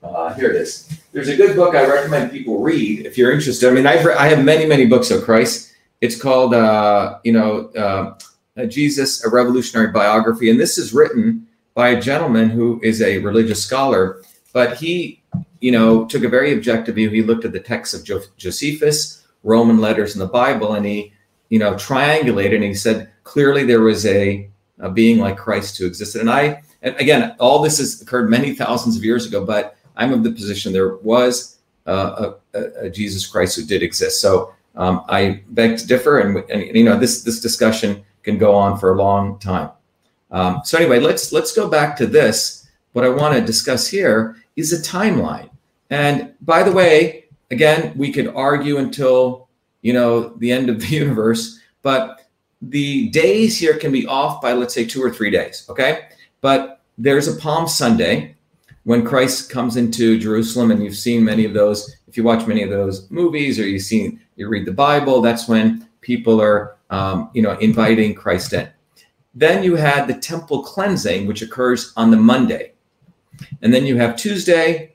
[0.00, 0.96] uh, here it is.
[1.10, 3.68] There's a good book I recommend people read if you're interested.
[3.68, 5.72] I mean, I've re- I have many, many books of Christ.
[6.00, 11.90] It's called, uh, you know, uh, Jesus, a revolutionary biography, and this is written by
[11.90, 15.22] a gentleman who is a religious scholar, but he,
[15.60, 17.10] you know, took a very objective view.
[17.10, 21.12] He looked at the texts of jo- Josephus, Roman letters in the Bible, and he,
[21.48, 25.86] you know, triangulated and he said clearly there was a, a being like Christ who
[25.86, 26.20] existed.
[26.20, 30.12] And I, and again, all this has occurred many thousands of years ago, but I'm
[30.12, 34.20] of the position there was uh, a, a, Jesus Christ who did exist.
[34.20, 38.54] So um, I beg to differ, and, and you know, this this discussion can go
[38.54, 39.70] on for a long time.
[40.30, 42.68] Um, so anyway, let's let's go back to this.
[42.92, 45.50] What I want to discuss here is a timeline.
[45.90, 49.48] And by the way, again, we could argue until
[49.82, 52.28] you know the end of the universe, but
[52.62, 55.66] the days here can be off by let's say two or three days.
[55.68, 56.08] Okay,
[56.40, 58.34] but there's a Palm Sunday
[58.84, 61.96] when Christ comes into Jerusalem, and you've seen many of those.
[62.06, 65.48] If you watch many of those movies or you've seen you read the Bible, that's
[65.48, 68.68] when people are um, you know inviting Christ in.
[69.34, 72.72] Then you had the temple cleansing, which occurs on the Monday.
[73.62, 74.94] And then you have Tuesday,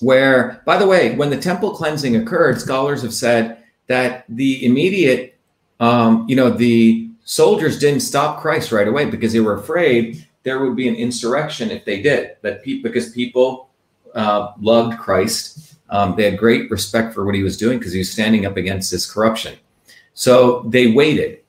[0.00, 5.38] where, by the way, when the temple cleansing occurred, scholars have said that the immediate,
[5.78, 10.60] um, you know, the soldiers didn't stop Christ right away because they were afraid there
[10.60, 12.36] would be an insurrection if they did.
[12.42, 13.70] That pe- because people
[14.14, 17.98] uh, loved Christ, um, they had great respect for what he was doing because he
[17.98, 19.58] was standing up against this corruption.
[20.14, 21.40] So they waited.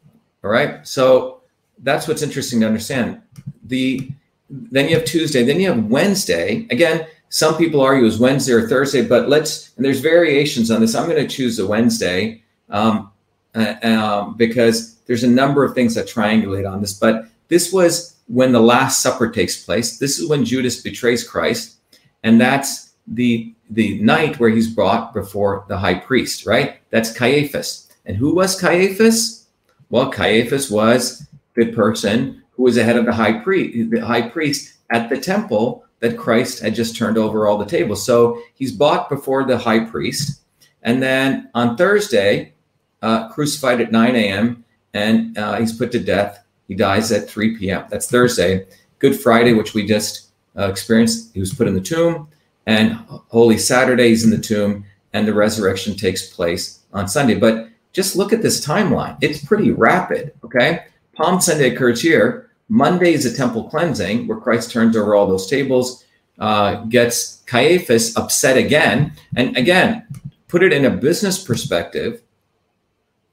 [0.44, 0.86] All right.
[0.88, 1.42] So
[1.80, 3.22] that's what's interesting to understand.
[3.66, 4.12] The
[4.50, 6.68] then you have Tuesday, then you have Wednesday.
[6.72, 10.96] Again, some people argue it's Wednesday or Thursday, but let's and there's variations on this.
[10.96, 13.12] I'm going to choose a Wednesday um,
[13.56, 16.94] uh, um, because there's a number of things that triangulate on this.
[16.94, 19.98] But this was when the Last Supper takes place.
[19.98, 21.76] This is when Judas betrays Christ,
[22.24, 26.46] and that's the the night where he's brought before the high priest.
[26.46, 26.80] Right?
[26.91, 27.89] That's Caiaphas.
[28.06, 29.48] And who was Caiaphas?
[29.89, 34.76] Well, Caiaphas was the person who was ahead of the high priest, the high priest
[34.91, 38.06] at the temple that Christ had just turned over all the tables.
[38.06, 40.41] So he's bought before the high priest,
[40.84, 42.54] and then on Thursday,
[43.02, 44.63] uh, crucified at 9 a.m.
[44.94, 46.44] and uh, he's put to death.
[46.72, 47.84] He dies at 3 p.m.
[47.90, 48.66] That's Thursday.
[49.00, 52.30] Good Friday, which we just uh, experienced, he was put in the tomb,
[52.66, 52.94] and
[53.28, 57.36] Holy Saturday he's in the tomb, and the resurrection takes place on Sunday.
[57.36, 60.32] But just look at this timeline; it's pretty rapid.
[60.46, 62.50] Okay, Palm Sunday occurs here.
[62.70, 66.06] Monday is a temple cleansing where Christ turns over all those tables,
[66.40, 69.12] uh, gets Caiaphas upset again.
[69.36, 70.08] And again,
[70.48, 72.22] put it in a business perspective.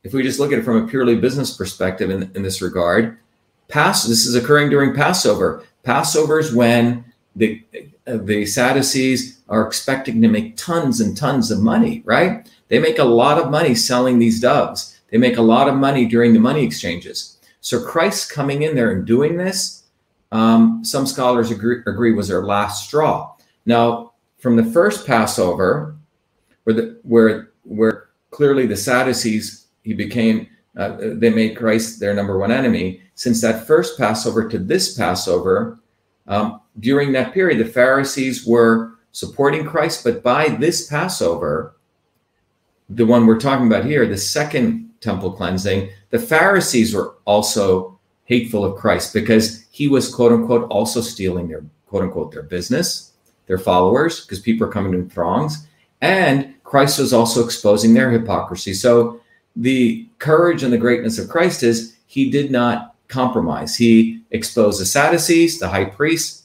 [0.03, 3.19] If we just look at it from a purely business perspective in, in this regard,
[3.69, 5.65] Pass, this is occurring during Passover.
[5.83, 7.05] Passover is when
[7.37, 7.63] the,
[8.07, 12.49] the Sadducees are expecting to make tons and tons of money, right?
[12.69, 14.99] They make a lot of money selling these doves.
[15.11, 17.39] They make a lot of money during the money exchanges.
[17.61, 19.85] So Christ coming in there and doing this,
[20.33, 23.35] um, some scholars agree, agree was their last straw.
[23.65, 25.97] Now, from the first Passover,
[26.65, 32.39] where the, where where clearly the Sadducees he became uh, they made Christ their number
[32.39, 33.03] one enemy.
[33.19, 35.81] Since that first Passover to this Passover,
[36.29, 41.75] um, during that period, the Pharisees were supporting Christ, but by this Passover,
[42.89, 48.65] the one we're talking about here, the second temple cleansing, the Pharisees were also hateful
[48.65, 53.15] of Christ because he was quote unquote also stealing their quote unquote their business,
[53.49, 55.67] their followers, because people are coming in throngs.
[56.03, 58.75] And Christ was also exposing their hypocrisy.
[58.75, 59.21] So
[59.57, 63.77] the courage and the greatness of Christ is he did not compromise.
[63.77, 66.45] He exposed the Sadducees, the high priests.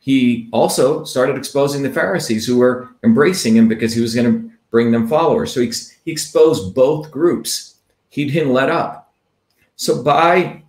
[0.00, 4.50] He also started exposing the Pharisees who were embracing him because he was going to
[4.70, 5.52] bring them followers.
[5.52, 5.72] So he,
[6.04, 7.74] he exposed both groups
[8.14, 9.12] he didn't let up.
[9.74, 10.62] So by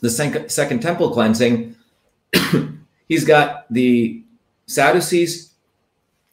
[0.00, 1.76] the second, second temple cleansing,
[3.08, 4.24] he's got the
[4.66, 5.52] Sadducees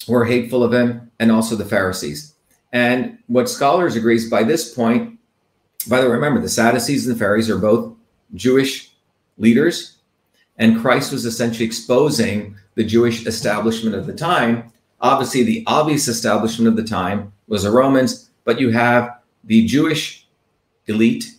[0.07, 2.35] were hateful of him, and also the Pharisees.
[2.71, 5.19] And what scholars agree is by this point,
[5.89, 7.94] by the way, remember the Sadducees and the Pharisees are both
[8.33, 8.91] Jewish
[9.37, 9.97] leaders,
[10.57, 14.71] and Christ was essentially exposing the Jewish establishment of the time.
[15.01, 20.27] Obviously, the obvious establishment of the time was the Romans, but you have the Jewish
[20.87, 21.35] elite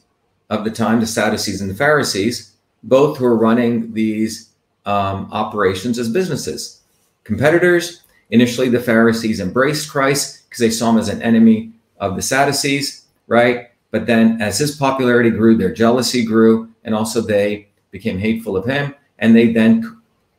[0.50, 4.50] of the time, the Sadducees and the Pharisees, both who are running these
[4.84, 6.82] um, operations as businesses.
[7.24, 12.22] Competitors, initially the Pharisees embraced Christ because they saw him as an enemy of the
[12.22, 13.70] Sadducees, right?
[13.90, 18.64] But then as his popularity grew, their jealousy grew, and also they became hateful of
[18.64, 19.88] him, and they then c-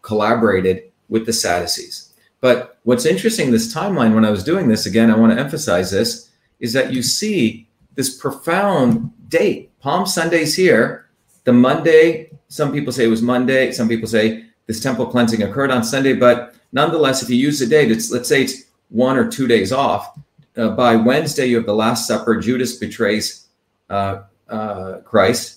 [0.01, 2.13] collaborated with the Sadducees.
[2.41, 5.91] But what's interesting, this timeline, when I was doing this, again, I want to emphasize
[5.91, 9.77] this, is that you see this profound date.
[9.79, 11.09] Palm Sunday's here.
[11.43, 15.71] The Monday, some people say it was Monday, some people say this temple cleansing occurred
[15.71, 19.29] on Sunday, but nonetheless, if you use the date, it's let's say it's one or
[19.29, 20.17] two days off.
[20.55, 22.39] Uh, by Wednesday, you have the Last Supper.
[22.39, 23.47] Judas betrays
[23.89, 25.56] uh, uh, Christ.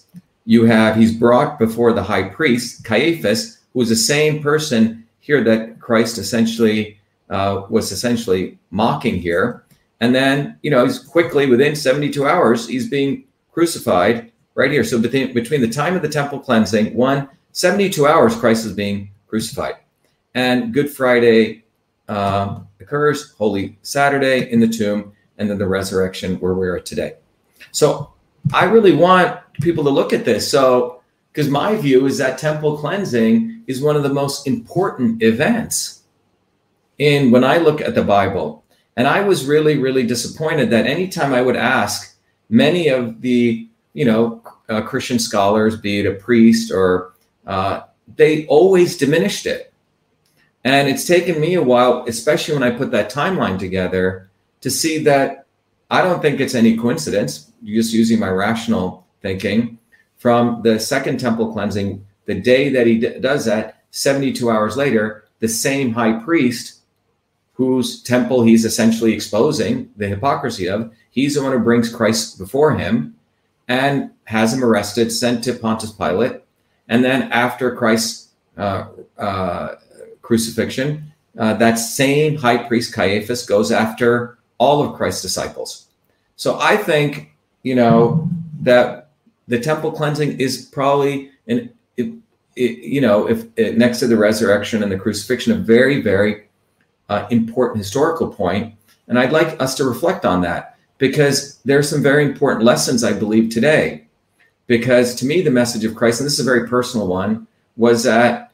[0.51, 5.45] You have he's brought before the high priest Caiaphas, who is the same person here
[5.45, 6.99] that Christ essentially
[7.29, 9.63] uh, was essentially mocking here.
[10.01, 14.83] And then you know he's quickly within 72 hours he's being crucified right here.
[14.83, 19.13] So between, between the time of the temple cleansing, one 72 hours, Christ is being
[19.29, 19.77] crucified,
[20.35, 21.63] and Good Friday
[22.09, 27.19] um, occurs, Holy Saturday in the tomb, and then the resurrection where we are today.
[27.71, 28.15] So
[28.53, 30.51] I really want people to look at this.
[30.51, 36.03] So, because my view is that temple cleansing is one of the most important events
[36.99, 38.65] in when I look at the Bible.
[38.97, 42.17] And I was really, really disappointed that anytime I would ask
[42.49, 47.13] many of the, you know, uh, Christian scholars, be it a priest or
[47.47, 47.83] uh,
[48.17, 49.73] they always diminished it.
[50.65, 54.31] And it's taken me a while, especially when I put that timeline together,
[54.61, 55.47] to see that
[55.91, 59.79] I don't think it's any coincidence, just using my rational thinking,
[60.17, 65.25] from the second temple cleansing, the day that he d- does that, 72 hours later,
[65.41, 66.81] the same high priest
[67.55, 72.75] whose temple he's essentially exposing the hypocrisy of, he's the one who brings Christ before
[72.77, 73.15] him
[73.69, 76.43] and has him arrested, sent to Pontius Pilate.
[76.89, 78.89] And then after Christ's uh,
[79.19, 79.75] uh,
[80.23, 85.87] crucifixion, uh, that same high priest Caiaphas goes after all of Christ's disciples.
[86.37, 87.33] So I think,
[87.63, 88.29] you know,
[88.63, 89.11] that
[89.49, 92.13] the temple cleansing is probably an, it,
[92.57, 96.49] it, you know, if it, next to the resurrection and the crucifixion, a very, very
[97.09, 98.75] uh, important historical point.
[99.09, 103.03] And I'd like us to reflect on that because there are some very important lessons,
[103.03, 104.07] I believe, today.
[104.67, 108.05] Because to me, the message of Christ, and this is a very personal one, was
[108.05, 108.53] that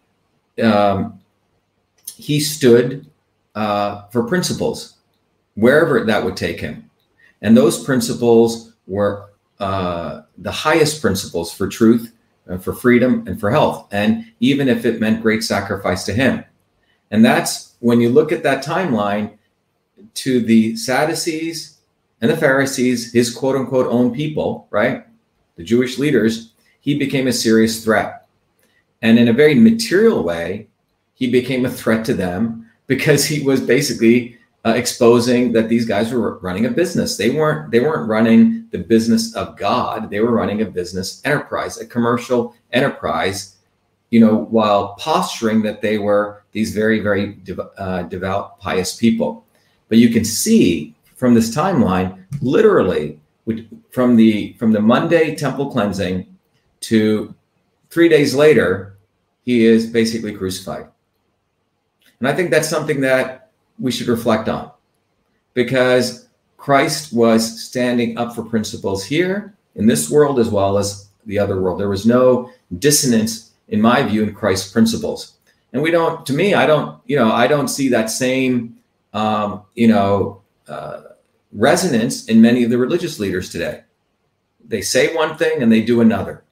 [0.62, 1.20] um,
[2.16, 3.06] he stood
[3.54, 4.96] uh, for principles
[5.54, 6.90] wherever that would take him.
[7.42, 12.12] And those principles were uh, the highest principles for truth,
[12.48, 13.88] uh, for freedom, and for health.
[13.92, 16.44] And even if it meant great sacrifice to him.
[17.10, 19.38] And that's when you look at that timeline
[20.14, 21.78] to the Sadducees
[22.20, 25.06] and the Pharisees, his quote unquote own people, right?
[25.56, 28.26] The Jewish leaders, he became a serious threat.
[29.02, 30.68] And in a very material way,
[31.14, 36.12] he became a threat to them because he was basically uh, exposing that these guys
[36.12, 37.16] were running a business.
[37.16, 40.10] They weren't they weren't running the business of God.
[40.10, 43.56] They were running a business enterprise, a commercial enterprise,
[44.10, 49.44] you know, while posturing that they were these very very dev- uh, devout pious people.
[49.88, 53.20] But you can see from this timeline literally
[53.90, 56.26] from the from the Monday temple cleansing
[56.80, 57.34] to
[57.90, 58.96] 3 days later
[59.44, 60.88] he is basically crucified.
[62.18, 64.72] And I think that's something that we should reflect on
[65.54, 66.25] because
[66.56, 71.60] Christ was standing up for principles here in this world as well as the other
[71.60, 71.78] world.
[71.78, 75.34] There was no dissonance, in my view, in Christ's principles.
[75.72, 78.76] And we don't, to me, I don't, you know, I don't see that same,
[79.12, 81.02] um, you know, uh,
[81.52, 83.82] resonance in many of the religious leaders today.
[84.66, 86.42] They say one thing and they do another.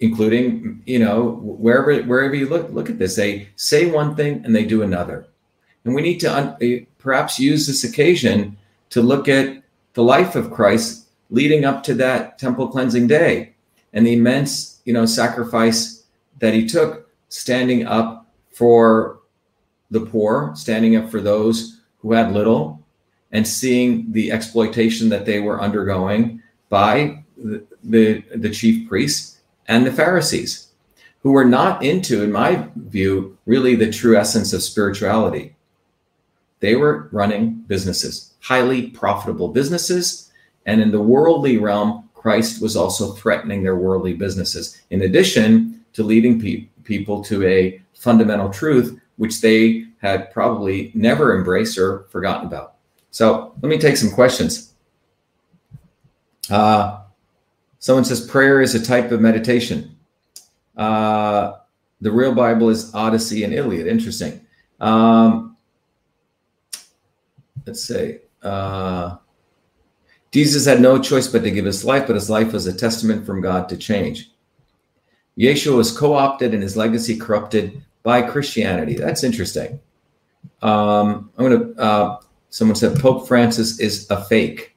[0.00, 4.54] including you know wherever wherever you look look at this they say one thing and
[4.54, 5.26] they do another
[5.84, 8.56] and we need to un- eh, perhaps use this occasion
[8.90, 9.62] to look at
[9.94, 13.54] the life of christ leading up to that temple cleansing day
[13.92, 16.04] and the immense you know sacrifice
[16.38, 19.20] that he took standing up for
[19.90, 22.84] the poor standing up for those who had little
[23.34, 29.84] and seeing the exploitation that they were undergoing by the, the, the chief priests and
[29.84, 30.68] the Pharisees,
[31.20, 35.56] who were not into, in my view, really the true essence of spirituality.
[36.60, 40.32] They were running businesses, highly profitable businesses.
[40.66, 46.02] And in the worldly realm, Christ was also threatening their worldly businesses, in addition to
[46.02, 52.46] leading pe- people to a fundamental truth, which they had probably never embraced or forgotten
[52.46, 52.74] about.
[53.10, 54.72] So let me take some questions.
[56.50, 57.02] Uh,
[57.78, 59.96] someone says prayer is a type of meditation.
[60.76, 61.52] Uh,
[62.00, 63.86] the real Bible is Odyssey and Iliad.
[63.86, 64.44] Interesting.
[64.80, 65.53] Um,
[67.66, 69.16] let's say uh,
[70.30, 73.24] Jesus had no choice but to give his life, but his life was a testament
[73.24, 74.30] from God to change.
[75.38, 78.94] Yeshua was co opted and his legacy corrupted by Christianity.
[78.94, 79.80] That's interesting.
[80.62, 84.76] Um, I'm going to, uh, someone said Pope Francis is a fake.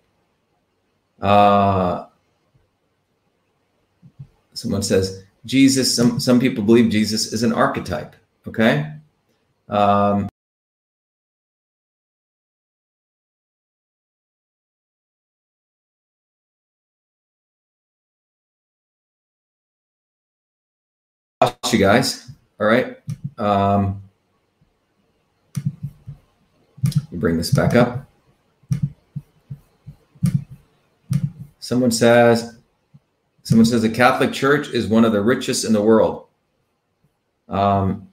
[1.22, 2.06] Uh,
[4.54, 8.16] someone says Jesus, some, some people believe Jesus is an archetype.
[8.48, 8.94] Okay.
[9.70, 10.30] Um,
[21.72, 22.32] you guys.
[22.60, 22.98] All right.
[23.38, 24.02] Um,
[27.12, 28.06] bring this back up.
[31.60, 32.58] Someone says,
[33.44, 36.28] someone says the Catholic Church is one of the richest in the world.
[37.50, 38.08] Um,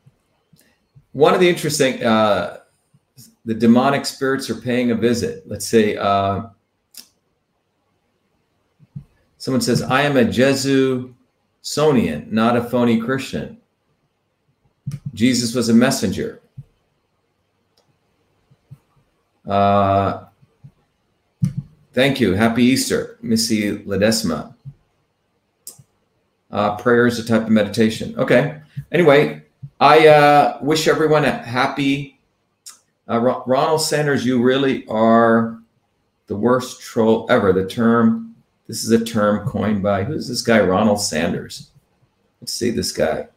[1.12, 2.58] one of the interesting, uh,
[3.44, 5.44] the demonic spirits are paying a visit.
[5.46, 6.46] Let's say, uh,
[9.36, 10.24] someone says, I am a
[11.64, 13.58] Jesusonian, not a phony Christian.
[15.14, 16.40] Jesus was a messenger.
[19.46, 20.24] Uh,
[21.92, 22.34] thank you.
[22.34, 24.54] Happy Easter, Missy Ledesma.
[26.50, 28.14] Uh, prayer is a type of meditation.
[28.18, 28.60] Okay.
[28.92, 29.42] Anyway,
[29.80, 32.20] I uh, wish everyone a happy.
[33.08, 35.58] Uh, Ronald Sanders, you really are
[36.26, 37.52] the worst troll ever.
[37.52, 38.33] The term,
[38.66, 40.60] this is a term coined by, who's this guy?
[40.60, 41.70] Ronald Sanders.
[42.40, 43.28] Let's see this guy.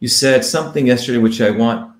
[0.00, 1.94] You said something yesterday which I want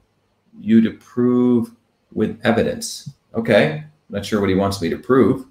[0.60, 1.72] you to prove
[2.12, 3.10] with evidence.
[3.34, 3.84] Okay.
[4.10, 5.46] Not sure what he wants me to prove.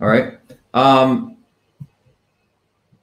[0.00, 0.38] All right.
[0.74, 1.38] Um,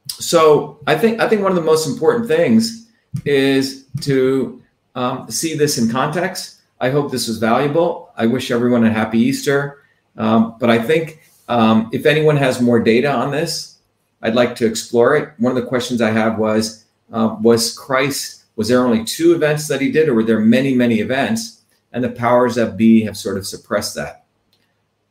[0.08, 2.92] so I think I think one of the most important things
[3.26, 4.62] is to
[4.96, 6.62] um, see this in context.
[6.80, 8.12] I hope this was valuable.
[8.16, 9.84] I wish everyone a happy Easter.
[10.18, 13.78] Um, but I think um, if anyone has more data on this,
[14.22, 15.34] I'd like to explore it.
[15.38, 19.68] One of the questions I have was uh, was Christ, was there only two events
[19.68, 21.62] that he did, or were there many, many events?
[21.92, 24.26] And the powers that be have sort of suppressed that.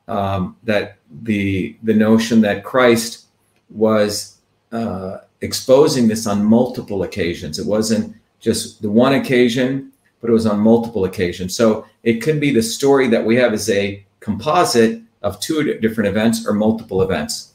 [0.08, 3.26] Um, that the the notion that Christ
[3.70, 4.38] was
[4.72, 7.58] uh, exposing this on multiple occasions.
[7.58, 11.54] It wasn't just the one occasion, but it was on multiple occasions.
[11.54, 16.08] So it could be the story that we have as a composite of two different
[16.08, 17.54] events or multiple events.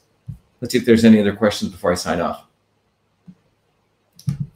[0.60, 2.44] Let's see if there's any other questions before I sign off.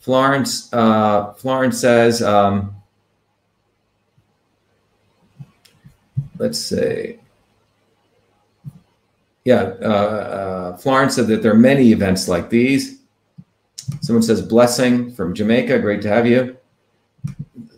[0.01, 2.75] Florence, uh, Florence says, um,
[6.39, 7.21] let's say,
[9.45, 13.01] yeah, uh, uh, Florence said that there are many events like these.
[14.01, 16.57] Someone says, blessing from Jamaica, great to have you.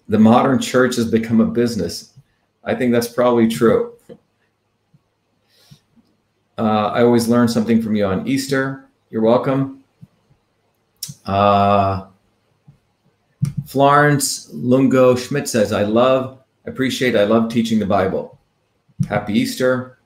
[0.08, 2.14] The modern church has become a business.
[2.62, 3.93] I think that's probably true.
[6.56, 8.88] Uh, I always learn something from you on Easter.
[9.10, 9.82] You're welcome.
[11.26, 12.06] Uh,
[13.66, 18.38] Florence Lungo Schmidt says, I love, appreciate, I love teaching the Bible.
[19.08, 19.98] Happy Easter.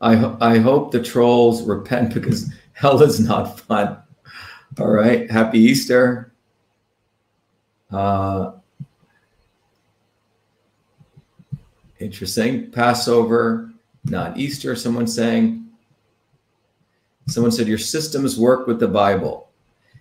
[0.00, 3.96] I, ho- I hope the trolls repent because hell is not fun.
[4.80, 5.30] All right.
[5.30, 6.32] Happy Easter.
[7.90, 8.52] Uh,
[12.02, 12.70] interesting.
[12.70, 13.72] Passover,
[14.04, 15.66] not Easter, someone saying.
[17.28, 19.48] Someone said, Your systems work with the Bible.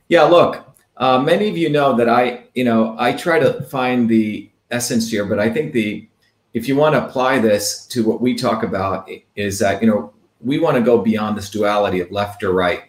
[0.10, 0.66] Yeah, look,
[0.98, 5.10] uh, many of you know that I, you know, I try to find the essence
[5.10, 6.08] here, but I think the,
[6.54, 10.12] if you want to apply this to what we talk about, is that, you know,
[10.42, 12.84] we want to go beyond this duality of left or right.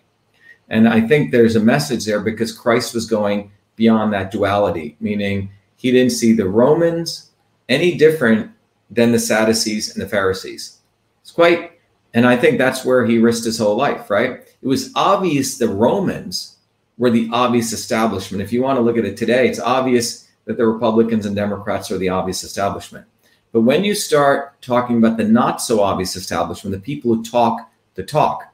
[0.68, 5.50] And I think there's a message there because Christ was going beyond that duality, meaning
[5.76, 7.30] he didn't see the Romans
[7.68, 8.50] any different
[8.93, 10.78] than the Sadducees and the Pharisees.
[11.22, 11.80] It's quite,
[12.14, 14.40] and I think that's where he risked his whole life, right?
[14.62, 16.59] It was obvious the Romans
[16.99, 18.43] were the obvious establishment.
[18.43, 21.90] If you want to look at it today, it's obvious that the Republicans and Democrats
[21.90, 23.07] are the obvious establishment.
[23.53, 27.70] But when you start talking about the not so obvious establishment, the people who talk
[27.95, 28.53] the talk,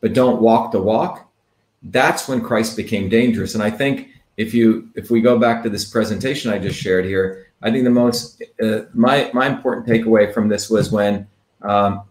[0.00, 1.30] but don't walk the walk,
[1.84, 3.54] that's when Christ became dangerous.
[3.54, 7.04] And I think if you if we go back to this presentation I just shared
[7.04, 11.26] here, I think the most uh, my my important takeaway from this was when
[11.62, 12.02] um,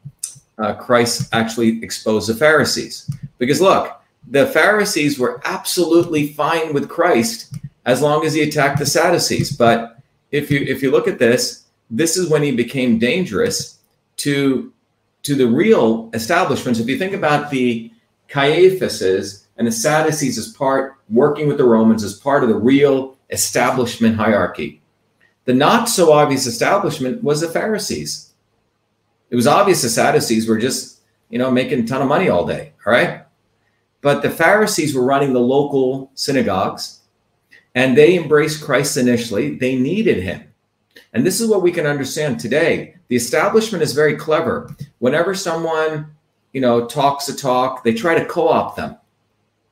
[0.58, 3.10] uh, Christ actually exposed the Pharisees.
[3.38, 8.86] Because look, the Pharisees were absolutely fine with Christ as long as he attacked the
[8.86, 9.56] Sadducees.
[9.56, 9.98] But
[10.32, 13.80] if you if you look at this, this is when he became dangerous
[14.18, 14.72] to
[15.24, 16.80] to the real establishments.
[16.80, 17.92] If you think about the
[18.30, 23.18] Caiaphases and the Sadducees as part working with the Romans as part of the real
[23.30, 24.81] establishment hierarchy.
[25.46, 28.34] The not so obvious establishment was the Pharisees.
[29.30, 32.46] It was obvious the Sadducees were just, you know, making a ton of money all
[32.46, 32.74] day.
[32.86, 33.24] All right.
[34.02, 37.00] But the Pharisees were running the local synagogues
[37.76, 39.58] and they embraced Christ initially.
[39.58, 40.44] They needed him.
[41.14, 42.96] And this is what we can understand today.
[43.08, 44.76] The establishment is very clever.
[45.00, 46.16] Whenever someone,
[46.54, 48.98] you know, talks a talk, they try to co-opt them.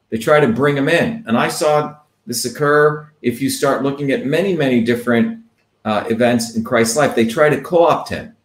[0.09, 1.23] They try to bring them in.
[1.27, 5.38] And I saw this occur if you start looking at many, many different
[5.85, 7.15] uh, events in Christ's life.
[7.15, 8.35] They try to co opt him.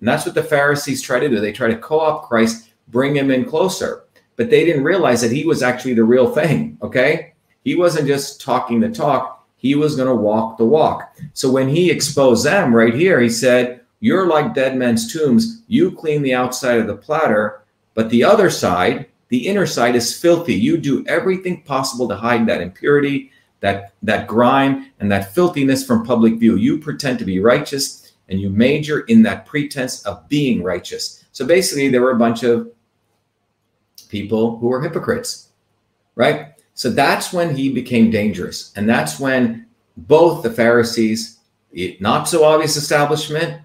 [0.00, 1.40] And that's what the Pharisees try to do.
[1.40, 4.04] They try to co opt Christ, bring him in closer.
[4.36, 6.78] But they didn't realize that he was actually the real thing.
[6.82, 7.34] Okay.
[7.64, 11.14] He wasn't just talking the talk, he was going to walk the walk.
[11.34, 15.62] So when he exposed them right here, he said, You're like dead men's tombs.
[15.66, 17.62] You clean the outside of the platter,
[17.94, 20.54] but the other side, the inner side is filthy.
[20.54, 26.04] You do everything possible to hide that impurity, that, that grime, and that filthiness from
[26.04, 26.56] public view.
[26.56, 31.24] You pretend to be righteous and you major in that pretense of being righteous.
[31.32, 32.70] So basically, there were a bunch of
[34.08, 35.48] people who were hypocrites,
[36.14, 36.54] right?
[36.74, 38.72] So that's when he became dangerous.
[38.76, 41.38] And that's when both the Pharisees,
[42.00, 43.62] not so obvious establishment,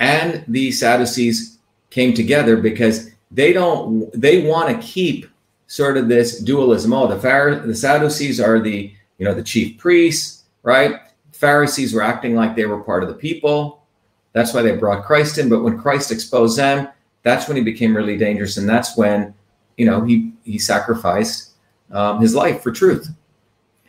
[0.00, 1.58] and the Sadducees
[1.90, 5.26] came together because they don't they want to keep
[5.68, 6.92] sort of this dualism.
[6.92, 11.00] Oh the Phar- the sadducees are the you know the chief priests right?
[11.32, 13.84] Pharisees were acting like they were part of the people.
[14.32, 15.48] That's why they brought christ in.
[15.48, 16.88] But when christ exposed them
[17.22, 18.56] that's when he became really dangerous.
[18.56, 19.34] And that's when
[19.76, 21.52] you know he he sacrificed
[21.92, 23.08] um, his life for truth.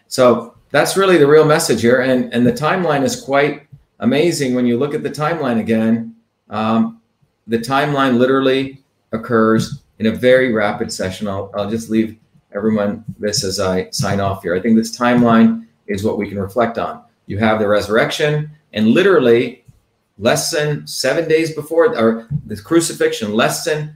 [0.08, 2.02] So that's really the real message here.
[2.02, 3.68] And and the timeline is quite
[4.00, 4.54] amazing.
[4.54, 6.16] When you look at the timeline again
[6.50, 7.02] um,
[7.48, 11.28] the timeline literally occurs in a very rapid session.
[11.28, 12.18] I'll, I'll just leave
[12.54, 14.56] everyone this as I sign off here.
[14.56, 17.04] I think this timeline is what we can reflect on.
[17.28, 19.64] You have the resurrection, and literally
[20.18, 23.96] less than seven days before, or the crucifixion, less than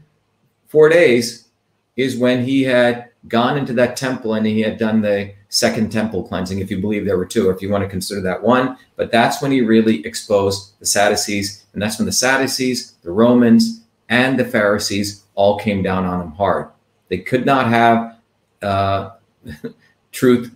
[0.67, 1.47] four days
[1.95, 6.23] is when he had gone into that temple and he had done the second temple
[6.23, 8.75] cleansing, if you believe there were two, or if you want to consider that one.
[8.95, 13.81] But that's when he really exposed the Sadducees, and that's when the Sadducees, the Romans,
[14.09, 16.69] and the Pharisees all came down on him hard.
[17.09, 18.17] They could not have
[18.61, 19.11] uh,
[20.11, 20.53] truth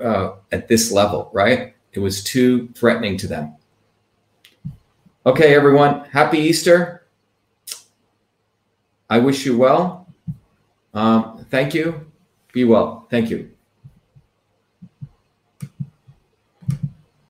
[0.00, 1.74] uh, at this level, right?
[1.92, 3.54] It was too threatening to them.
[5.26, 7.06] Okay, everyone, happy Easter.
[9.08, 10.06] I wish you well.
[10.94, 12.06] Um, thank you.
[12.52, 13.06] Be well.
[13.10, 13.50] Thank you.